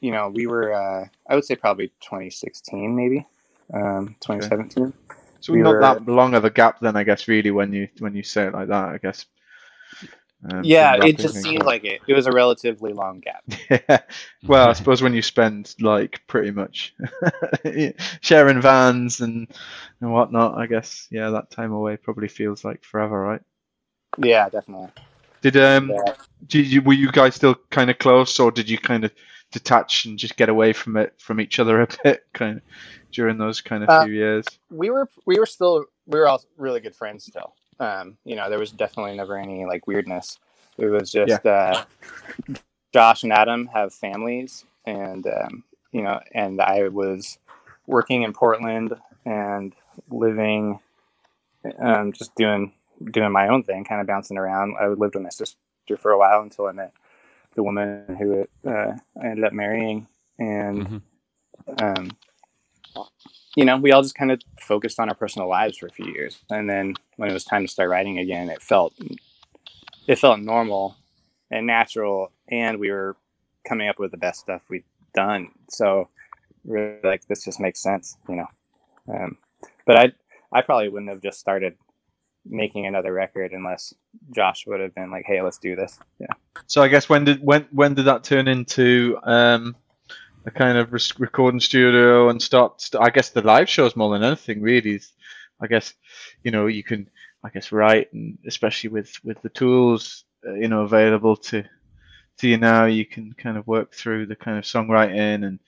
[0.00, 0.72] you know, we were.
[0.72, 3.26] Uh, I would say probably 2016, maybe,
[3.72, 4.92] um, 2017.
[5.40, 7.28] So We not were- that long of a gap then, I guess.
[7.28, 9.26] Really, when you when you say it like that, I guess.
[10.44, 12.00] Um, Yeah, it just seemed like it.
[12.08, 13.44] It was a relatively long gap.
[13.70, 14.00] Yeah.
[14.48, 16.94] Well, I suppose when you spend like pretty much
[18.20, 19.46] sharing vans and
[20.00, 23.42] and whatnot, I guess yeah, that time away probably feels like forever, right?
[24.18, 24.88] Yeah, definitely.
[25.42, 26.14] Did um, Yeah.
[26.46, 29.12] did you were you guys still kind of close, or did you kind of
[29.52, 32.62] detach and just get away from it from each other a bit, kind of
[33.12, 34.46] during those kind of Uh, few years?
[34.70, 37.54] we were we were still we were all really good friends still.
[37.80, 40.38] Um, you know, there was definitely never any like weirdness.
[40.78, 41.84] It was just uh,
[42.94, 47.38] Josh and Adam have families, and um, you know, and I was
[47.86, 48.94] working in Portland
[49.26, 49.74] and
[50.10, 50.78] living,
[51.78, 52.72] um, just doing
[53.10, 54.74] doing my own thing, kind of bouncing around.
[54.80, 55.56] I lived with my sister
[55.98, 56.92] for a while until I met
[57.54, 60.06] the woman who uh, I ended up marrying,
[60.38, 61.82] and Mhm.
[61.82, 62.10] um,
[63.56, 66.06] you know, we all just kind of focused on our personal lives for a few
[66.06, 68.94] years, and then when it was time to start writing again, it felt
[70.06, 70.96] it felt normal
[71.50, 73.16] and natural, and we were
[73.68, 74.84] coming up with the best stuff we've
[75.14, 75.50] done.
[75.68, 76.08] So,
[76.64, 78.46] we're like, this just makes sense, you know.
[79.08, 79.36] Um,
[79.84, 80.12] but I
[80.52, 81.76] I probably wouldn't have just started
[82.44, 83.94] making another record unless
[84.34, 85.98] Josh would have been like, hey, let's do this.
[86.18, 86.26] Yeah.
[86.66, 89.76] So I guess when did when when did that turn into um,
[90.44, 94.24] a kind of recording studio and start, st- I guess the live shows more than
[94.24, 94.96] anything really.
[94.96, 95.12] is-
[95.60, 95.94] I guess
[96.42, 97.08] you know you can
[97.44, 101.62] I guess write and especially with with the tools uh, you know available to
[102.38, 105.60] to you now you can kind of work through the kind of songwriting and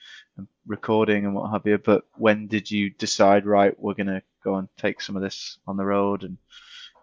[0.67, 1.79] recording and what have you.
[1.79, 3.47] But when did you decide?
[3.47, 6.37] Right, we're gonna go and take some of this on the road and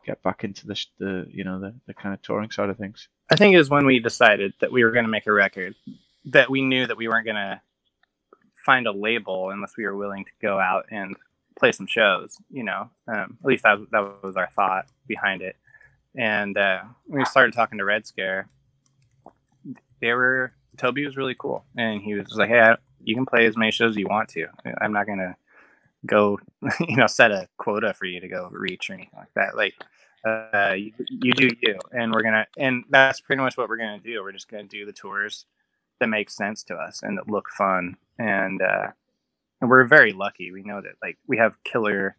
[0.06, 3.08] get back into the, the you know the, the kind of touring side of things.
[3.32, 5.76] I think it was when we decided that we were going to make a record
[6.26, 7.62] that we knew that we weren't going to
[8.66, 11.16] find a label unless we were willing to go out and
[11.58, 12.38] play some shows.
[12.50, 15.56] You know, um, at least that that was our thought behind it.
[16.16, 18.50] And uh, we started talking to Red Scare.
[20.02, 23.58] They were Toby was really cool, and he was like, "Hey, you can play as
[23.58, 24.48] many shows as you want to.
[24.80, 25.36] I'm not gonna
[26.06, 26.40] go,
[26.80, 29.56] you know, set a quota for you to go reach or anything like that.
[29.56, 29.76] Like,
[30.26, 34.00] uh, you, you do you, and we're gonna, and that's pretty much what we're gonna
[34.00, 34.22] do.
[34.22, 35.46] We're just gonna do the tours
[36.00, 38.88] that make sense to us and that look fun, and uh,
[39.62, 40.52] and we're very lucky.
[40.52, 42.18] We know that like we have killer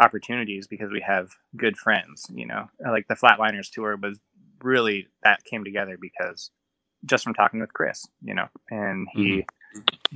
[0.00, 2.26] opportunities because we have good friends.
[2.32, 4.18] You know, like the Flatliners tour was
[4.62, 6.50] really that came together because
[7.04, 9.40] just from talking with Chris, you know, and he mm-hmm.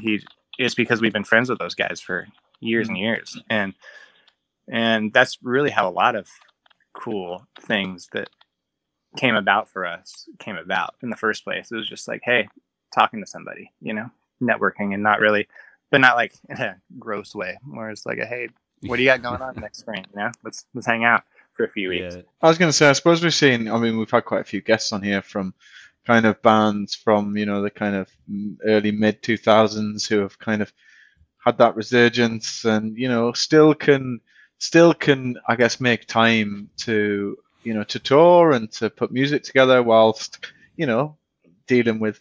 [0.01, 0.23] He
[0.59, 2.27] it's because we've been friends with those guys for
[2.61, 3.05] years and mm-hmm.
[3.05, 3.41] years.
[3.49, 3.75] And
[4.69, 6.29] and that's really how a lot of
[6.93, 8.29] cool things that
[9.17, 11.71] came about for us came about in the first place.
[11.71, 12.49] It was just like hey
[12.95, 14.09] talking to somebody you know
[14.43, 15.49] networking and not really
[15.91, 18.49] but not like in a gross way where it's like a, hey
[18.87, 20.31] what do you got going on next spring you know?
[20.45, 22.17] Let's let's hang out for a few weeks.
[22.17, 22.23] Yeah.
[22.43, 24.45] i was going to say i suppose we've seen i mean we've had quite a
[24.45, 25.55] few guests on here from
[26.07, 28.09] kind of bands from you know the kind of
[28.65, 30.73] early mid 2000s who have kind of
[31.45, 34.21] had that resurgence and you know still can
[34.59, 39.43] still can I guess make time to you know to tour and to put music
[39.43, 40.47] together whilst
[40.77, 41.17] you know
[41.67, 42.21] dealing with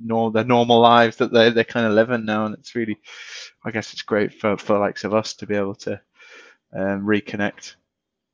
[0.00, 2.98] no their normal lives that they they're kind of living now and it's really
[3.64, 6.00] I guess it's great for for likes of us to be able to
[6.74, 7.76] um, reconnect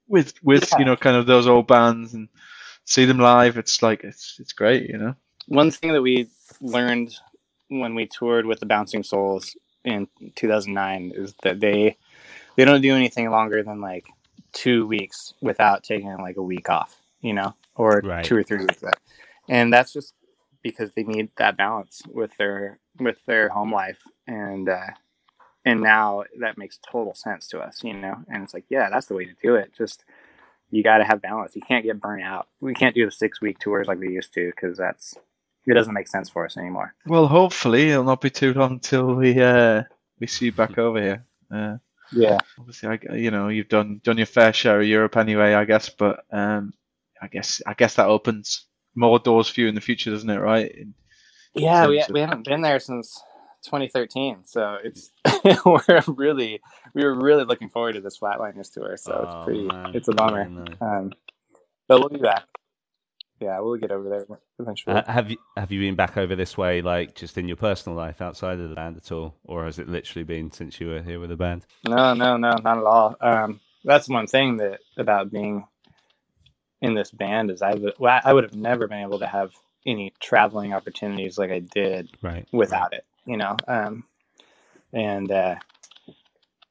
[0.08, 0.78] with with yeah.
[0.78, 2.28] you know kind of those old bands and
[2.84, 5.14] see them live it's like it's it's great you know
[5.46, 6.28] one thing that we
[6.60, 7.14] learned
[7.68, 10.06] when we toured with the bouncing souls in
[10.36, 11.96] 2009 is that they
[12.56, 14.06] they don't do anything longer than like
[14.52, 18.24] two weeks without taking like a week off, you know, or right.
[18.24, 18.84] two or three weeks.
[19.48, 20.14] And that's just
[20.62, 24.90] because they need that balance with their with their home life and uh
[25.64, 28.16] and now that makes total sense to us, you know.
[28.28, 29.72] And it's like, yeah, that's the way to do it.
[29.76, 30.04] Just
[30.72, 31.54] you got to have balance.
[31.54, 32.48] You can't get burnt out.
[32.60, 35.14] We can't do the six week tours like we used to because that's
[35.66, 36.94] it doesn't make sense for us anymore.
[37.06, 39.84] Well, hopefully it'll not be too long till we uh,
[40.18, 41.26] we see you back over here.
[41.50, 41.76] Uh,
[42.10, 42.38] yeah.
[42.58, 45.90] Obviously, I, you know, you've done done your fair share of Europe anyway, I guess.
[45.90, 46.72] But um,
[47.20, 48.64] I guess I guess that opens
[48.94, 50.40] more doors for you in the future, doesn't it?
[50.40, 50.72] Right?
[50.74, 50.94] In,
[51.54, 53.22] yeah, we, we haven't been there since
[53.64, 55.10] 2013, so it's
[55.64, 56.60] we're really
[56.94, 58.96] we were really looking forward to this Flatliners tour.
[58.96, 59.92] So oh, it's pretty, man.
[59.94, 60.42] it's a bummer.
[60.80, 61.12] Um,
[61.88, 62.44] but we'll be back
[63.42, 64.24] yeah, we'll get over there
[64.58, 64.96] eventually.
[64.96, 67.96] Uh, have you have you been back over this way, like just in your personal
[67.96, 71.02] life outside of the band at all, or has it literally been since you were
[71.02, 71.66] here with the band?
[71.86, 73.16] No, no, no, not at all.
[73.20, 75.66] Um, that's one thing that about being
[76.80, 79.52] in this band is I would well, I would have never been able to have
[79.84, 83.56] any traveling opportunities like I did right without it, you know.
[83.66, 84.04] Um,
[84.92, 85.56] and uh,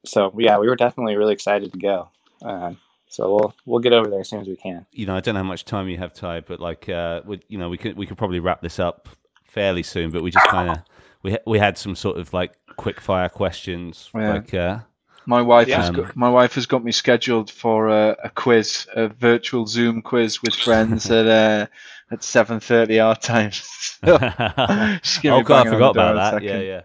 [0.04, 2.08] so yeah, we were definitely really excited to go.
[2.42, 2.78] Um,
[3.08, 4.86] so we'll we'll get over there as soon as we can.
[4.92, 7.40] You know, I don't know how much time you have, Ty, but like, uh, we,
[7.48, 9.08] you know, we could we could probably wrap this up
[9.44, 10.10] fairly soon.
[10.10, 10.78] But we just kind of
[11.22, 14.32] we we had some sort of like quick fire questions, yeah.
[14.32, 14.54] like.
[14.54, 14.78] Uh,
[15.24, 15.82] my wife yeah.
[15.82, 20.02] has got, my wife has got me scheduled for a, a quiz, a virtual Zoom
[20.02, 21.66] quiz with friends at uh,
[22.12, 23.50] at seven thirty our time.
[24.02, 26.42] So, oh God, I forgot about that.
[26.42, 26.82] Yeah, yeah.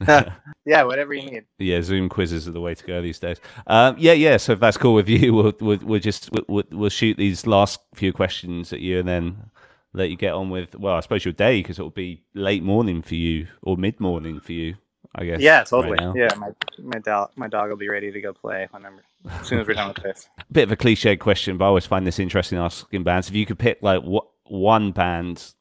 [0.66, 1.44] yeah, whatever you need.
[1.58, 3.38] Yeah, Zoom quizzes are the way to go these days.
[3.66, 4.36] Um, yeah, yeah.
[4.36, 7.80] So if that's cool with you, we'll we'll, we'll just we'll, we'll shoot these last
[7.94, 9.50] few questions at you, and then
[9.92, 10.74] let you get on with.
[10.74, 14.40] Well, I suppose your day because it'll be late morning for you or mid morning
[14.40, 14.76] for you.
[15.14, 15.40] I guess.
[15.40, 16.04] Yeah, totally.
[16.04, 16.50] Right yeah, my
[16.82, 19.74] my dog my dog will be ready to go play whenever as soon as we're
[19.74, 20.28] done with this.
[20.50, 23.28] Bit of a cliche question, but I always find this interesting asking bands.
[23.28, 25.54] If you could pick like what one band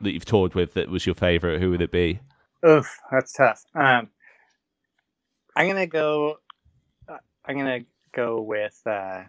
[0.00, 2.20] that you've toured with that was your favorite, who would it be?
[2.66, 3.64] Oof, that's tough.
[3.74, 4.08] Um,
[5.56, 6.38] I'm gonna go.
[7.08, 7.80] Uh, I'm gonna
[8.12, 8.80] go with.
[8.86, 9.24] Uh...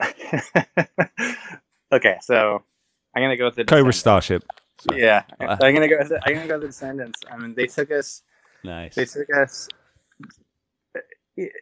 [1.92, 2.62] okay, so
[3.14, 4.44] I'm gonna go with the Cobra Starship.
[4.80, 4.96] So.
[4.96, 5.98] Yeah, uh, I'm gonna go.
[5.98, 7.20] With the, I'm gonna go with the Descendents.
[7.30, 8.22] I mean, they took us.
[8.64, 8.94] Nice.
[8.94, 9.68] They took us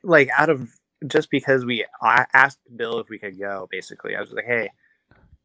[0.03, 0.69] like out of
[1.07, 3.68] just because we I asked Bill if we could go.
[3.70, 4.70] Basically, I was like, "Hey,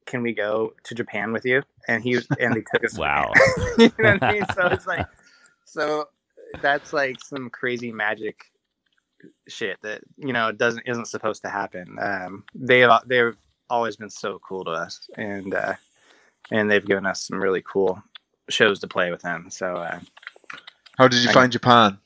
[0.06, 1.64] can we go to Japan with you?
[1.88, 2.98] And he and they took us.
[2.98, 3.32] wow.
[3.78, 4.46] you know what I mean?
[4.54, 5.06] So it's like,
[5.66, 6.10] so
[6.62, 8.52] that's like some crazy magic
[9.48, 11.98] shit that you know doesn't isn't supposed to happen.
[12.00, 13.36] Um, they they've
[13.70, 15.74] always been so cool to us, and uh,
[16.52, 18.02] and they've given us some really cool
[18.50, 19.50] shows to play with them.
[19.50, 20.00] So, uh,
[21.00, 21.98] How did you I- find Japan?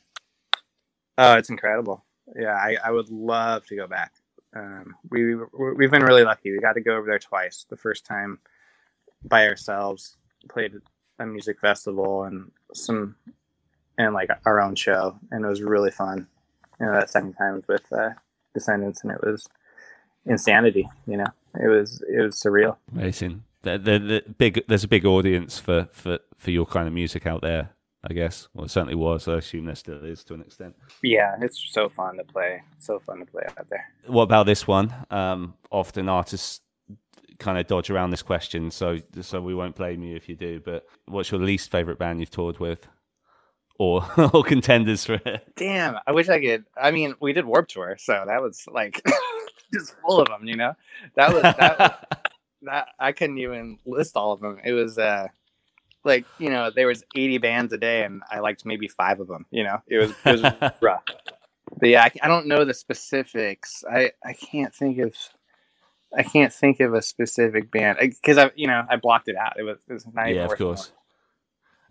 [1.18, 2.06] oh, it's incredible.
[2.36, 4.14] Yeah, I, I would love to go back.
[4.56, 6.52] Um, we we- we've been really lucky.
[6.52, 7.66] We got to go over there twice.
[7.70, 8.40] The first time
[9.24, 10.18] by ourselves,
[10.50, 10.74] played
[11.20, 13.16] a music festival and some
[13.98, 16.28] and like our own show, and it was really fun.
[16.80, 18.12] You know, that second time was with uh,
[18.54, 19.48] Descendents, and it was
[20.26, 20.90] insanity.
[21.08, 21.28] You know,
[21.62, 22.78] it was it was surreal.
[22.92, 23.44] Amazing.
[23.62, 27.28] The, the, the big, there's a big audience for, for, for your kind of music
[27.28, 27.72] out there,
[28.04, 28.48] I guess.
[28.54, 29.28] Well, it certainly was.
[29.28, 30.76] I assume there still is to an extent.
[31.04, 32.62] Yeah, it's so fun to play.
[32.78, 33.86] So fun to play out there.
[34.08, 34.94] What about this one?
[35.12, 36.62] Um, often artists
[37.40, 40.62] kind of dodge around this question, so so we won't blame you if you do.
[40.62, 42.88] But what's your least favorite band you've toured with,
[43.78, 45.54] or or contenders for it?
[45.58, 46.66] Damn, I wish I could.
[46.82, 49.02] I mean, we did Warped Tour, so that was like
[49.74, 50.46] just full of them.
[50.46, 50.74] You know,
[51.16, 51.80] that was that.
[51.80, 51.92] was,
[52.64, 54.60] that I couldn't even list all of them.
[54.64, 55.28] It was uh
[56.04, 59.28] like you know there was 80 bands a day, and I liked maybe five of
[59.28, 59.46] them.
[59.52, 61.04] You know, it was it was rough.
[61.80, 63.84] But yeah, I, I don't know the specifics.
[63.90, 65.16] I I can't think of.
[66.18, 69.60] I can't think of a specific band because I, you know, I blocked it out.
[69.60, 70.92] It was, it was not yeah, of course.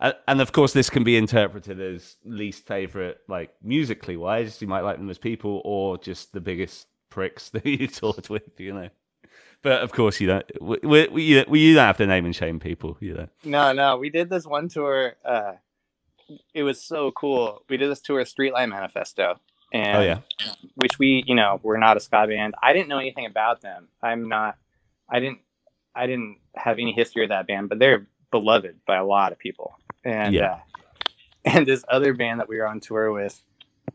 [0.01, 4.61] And, and of course, this can be interpreted as least favorite, like musically wise.
[4.61, 8.59] You might like them as people, or just the biggest pricks that you toured with.
[8.59, 8.89] You know.
[9.63, 10.45] But of course, you don't.
[10.61, 12.97] We, we, we, you, you don't have to name and shame people.
[13.01, 13.29] You know.
[13.45, 15.15] No, no, we did this one tour.
[15.25, 15.53] Uh,
[16.55, 17.63] it was so cool.
[17.69, 19.41] We did this tour, of Streetlight Manifesto,
[19.73, 20.19] and Oh yeah.
[20.77, 22.55] which we, you know, we're not a ska band.
[22.63, 23.89] I didn't know anything about them.
[24.03, 24.57] I'm not.
[25.09, 25.39] I didn't.
[25.95, 29.39] I didn't have any history of that band, but they're beloved by a lot of
[29.39, 29.75] people.
[30.05, 30.53] And Yeah.
[30.53, 30.59] uh,
[31.45, 33.41] and this other band that we were on tour with,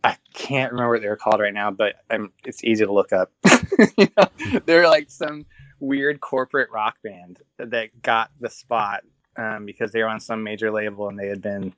[0.03, 3.13] I can't remember what they were called right now, but um, it's easy to look
[3.13, 3.31] up.
[3.97, 4.27] you know,
[4.65, 5.45] they're like some
[5.79, 9.03] weird corporate rock band that got the spot
[9.35, 11.73] um, because they were on some major label and they had been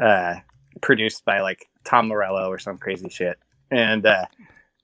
[0.00, 0.36] uh,
[0.80, 3.38] produced by like Tom Morello or some crazy shit,
[3.70, 4.26] and uh,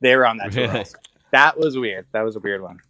[0.01, 0.69] they were on that tour.
[0.69, 0.85] Really?
[1.33, 2.07] That was weird.
[2.13, 2.81] That was a weird one.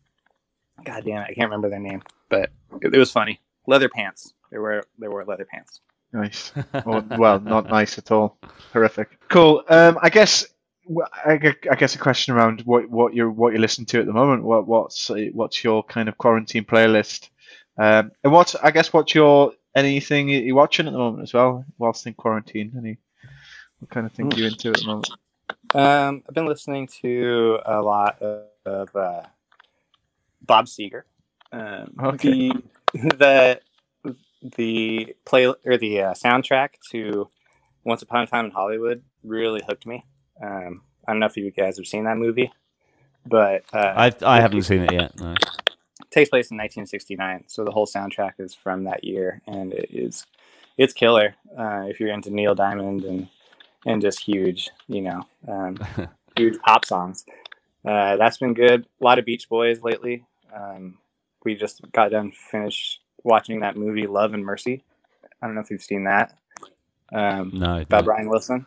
[0.84, 3.40] God damn it, I can't remember their name, but it, it was funny.
[3.66, 4.34] Leather pants.
[4.50, 5.80] They were they wore leather pants.
[6.12, 6.52] Nice.
[6.86, 8.36] Or, well, not nice at all.
[8.72, 9.18] Horrific.
[9.28, 9.64] Cool.
[9.68, 10.46] Um, I guess.
[11.24, 14.42] I guess a question around what what you're what you're listening to at the moment.
[14.42, 17.28] What what's uh, what's your kind of quarantine playlist?
[17.78, 21.64] Um, and what I guess what's your anything you're watching at the moment as well
[21.78, 22.72] whilst in quarantine?
[22.76, 22.98] Any
[23.78, 25.10] what kind of thing are you into at the moment?
[25.74, 29.22] Um, I've been listening to a lot of, of uh,
[30.42, 31.02] Bob Seger.
[31.52, 32.48] Um, Okay.
[32.48, 33.60] The the
[34.42, 37.28] the play or the uh, soundtrack to
[37.84, 40.04] Once Upon a Time in Hollywood really hooked me.
[40.42, 42.52] Um, I don't know if you guys have seen that movie,
[43.26, 45.18] but uh, I I haven't seen it yet.
[45.18, 45.34] No.
[46.10, 50.26] takes place in 1969 so the whole soundtrack is from that year and it is
[50.76, 53.28] it's killer uh, if you're into neil diamond and
[53.86, 55.78] and just huge you know um,
[56.36, 57.24] huge pop songs
[57.86, 60.24] uh, that's been good a lot of beach boys lately
[60.54, 60.98] um,
[61.44, 64.82] we just got done finished watching that movie love and mercy
[65.40, 66.36] i don't know if you've seen that
[67.12, 67.78] um, No.
[67.80, 68.02] about no.
[68.02, 68.66] brian wilson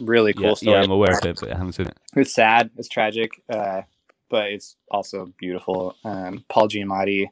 [0.00, 1.96] really cool yeah, story yeah, I'm aware of it, but I haven't seen it.
[2.16, 3.82] it's sad it's tragic uh,
[4.28, 7.26] but it's also beautiful um, paul giamatti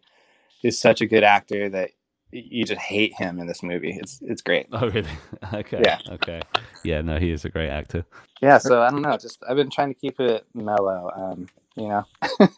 [0.62, 1.90] is such a good actor that
[2.30, 5.08] you just hate him in this movie it's it's great Oh really?
[5.54, 5.80] Okay.
[5.82, 5.98] Yeah.
[6.10, 6.42] Okay.
[6.84, 7.00] Yeah.
[7.00, 8.04] No, he is a great actor.
[8.42, 11.88] yeah so i don't know just i've been trying to keep it mellow um, you
[11.88, 12.04] know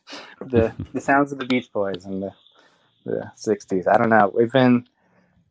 [0.47, 2.33] the the sounds of the beach boys and the
[3.11, 4.87] the 60s i don't know we've been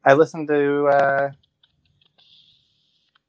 [0.05, 1.31] i listened to uh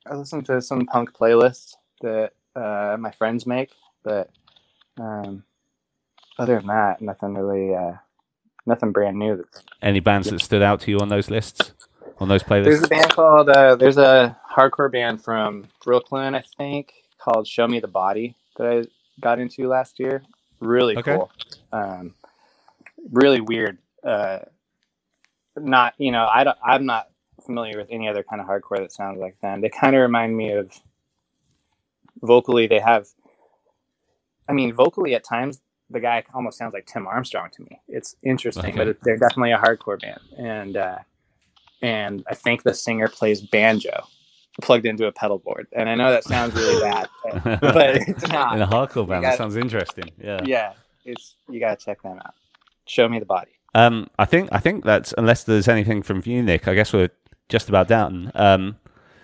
[0.07, 3.72] i listened to some punk playlists that uh my friends make
[4.05, 4.31] but
[4.99, 5.45] um
[6.39, 7.95] other than that nothing really uh
[8.66, 11.72] nothing brand new that's Any bands that stood out to you on those lists,
[12.18, 12.64] on those playlists?
[12.64, 17.66] There's a band called uh, there's a hardcore band from Brooklyn, I think, called Show
[17.68, 18.85] Me the Body that I
[19.20, 20.22] got into last year.
[20.61, 21.12] Really Okay.
[21.12, 21.31] cool.
[21.72, 22.14] Um,
[23.12, 23.78] really weird.
[24.05, 24.41] Uh,
[25.57, 27.09] not you know I don't, I'm not
[27.45, 29.61] familiar with any other kind of hardcore that sounds like them.
[29.61, 30.73] They kind of remind me of
[32.23, 32.67] vocally.
[32.67, 33.07] They have,
[34.49, 37.81] I mean, vocally at times the guy almost sounds like Tim Armstrong to me.
[37.89, 38.77] It's interesting, Okay.
[38.77, 40.99] but it, they're definitely a hardcore band, and uh,
[41.83, 44.05] and I think the singer plays banjo
[44.63, 45.67] plugged into a pedal board.
[45.73, 47.09] And I know that sounds really bad,
[47.45, 48.55] but, but it's not.
[48.55, 50.11] In a hardcore band, got- that sounds interesting.
[50.23, 50.41] Yeah.
[50.45, 50.73] Yeah,
[51.05, 52.35] it's you gotta check them out.
[52.87, 53.53] Show me the body.
[53.75, 56.66] Um, I think I think that's unless there's anything from you, Nick.
[56.68, 57.11] I guess we're
[57.49, 58.33] just about done.
[58.35, 58.77] Um,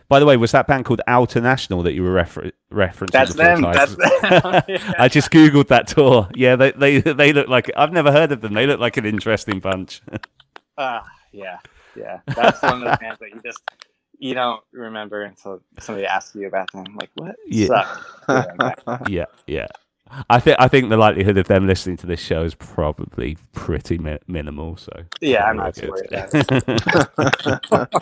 [0.08, 3.10] by the way, was that band called Outernational that you were refer- referencing?
[3.10, 3.62] That's them.
[3.62, 4.62] That's them.
[4.68, 4.92] Yeah.
[4.98, 6.28] I just googled that tour.
[6.34, 8.54] Yeah, they they they look like I've never heard of them.
[8.54, 10.02] They look like an interesting bunch.
[10.78, 11.56] Ah, yeah.
[11.96, 13.62] Yeah, that's one of the bands that you just
[14.18, 16.84] you don't remember until somebody asks you about them.
[17.00, 17.34] Like, what?
[17.46, 17.96] Yeah.
[18.26, 19.08] Suck.
[19.08, 19.68] yeah, yeah.
[20.30, 23.98] I think I think the likelihood of them listening to this show is probably pretty
[23.98, 24.76] mi- minimal.
[24.76, 27.94] So Yeah, I'm not too worried about it.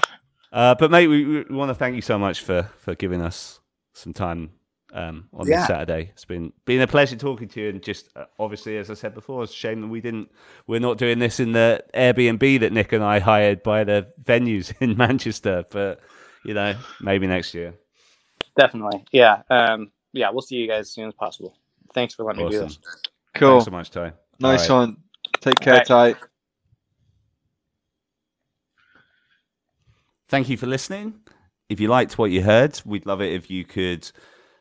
[0.53, 3.61] uh, but mate, we, we want to thank you so much for for giving us
[3.95, 4.51] some time
[4.93, 5.59] um, on Yeah.
[5.59, 6.11] this Saturday.
[6.13, 9.15] It's been been a pleasure talking to you, and just uh, obviously, as I said
[9.15, 10.31] before, it's a shame that we didn't.
[10.67, 14.73] We're not doing this in the Airbnb that Nick and I hired by the venues
[14.81, 16.01] in Manchester, but
[16.45, 17.75] you know, maybe next year.
[18.57, 19.05] Definitely.
[19.11, 19.43] Yeah.
[19.51, 21.57] Um, yeah, we'll see you guys as soon as possible.
[21.95, 22.79] Thanks for letting me do this.
[23.35, 23.53] Cool.
[23.53, 24.13] Thanks so much, Ty.
[24.41, 24.87] Nice All right.
[24.89, 24.97] one.
[25.41, 26.17] Take care, Alright.
[26.17, 26.27] Ty.
[30.29, 31.21] Thank you for listening.
[31.69, 34.11] If you liked what you heard, we'd love it if you could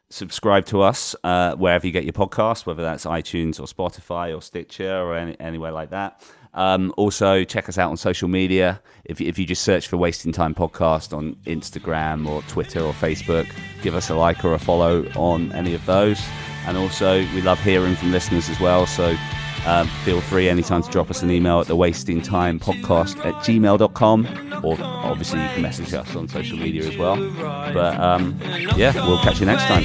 [0.09, 4.41] subscribe to us uh, wherever you get your podcast, whether that's iTunes or Spotify or
[4.41, 6.23] Stitcher or any, anywhere like that.
[6.53, 8.81] Um, also, check us out on social media.
[9.05, 13.51] If, if you just search for Wasting Time Podcast on Instagram or Twitter or Facebook,
[13.81, 16.21] give us a like or a follow on any of those.
[16.67, 18.85] And also, we love hearing from listeners as well.
[18.85, 19.17] So
[19.65, 23.33] um, feel free anytime to drop us an email at the wasting time podcast at
[23.35, 27.15] gmail.com or obviously you can message us on social media as well
[27.73, 28.37] but um,
[28.75, 29.83] yeah we'll catch you next time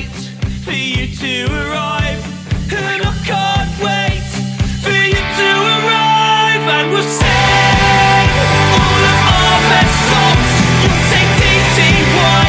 [11.38, 12.47] T-T-Y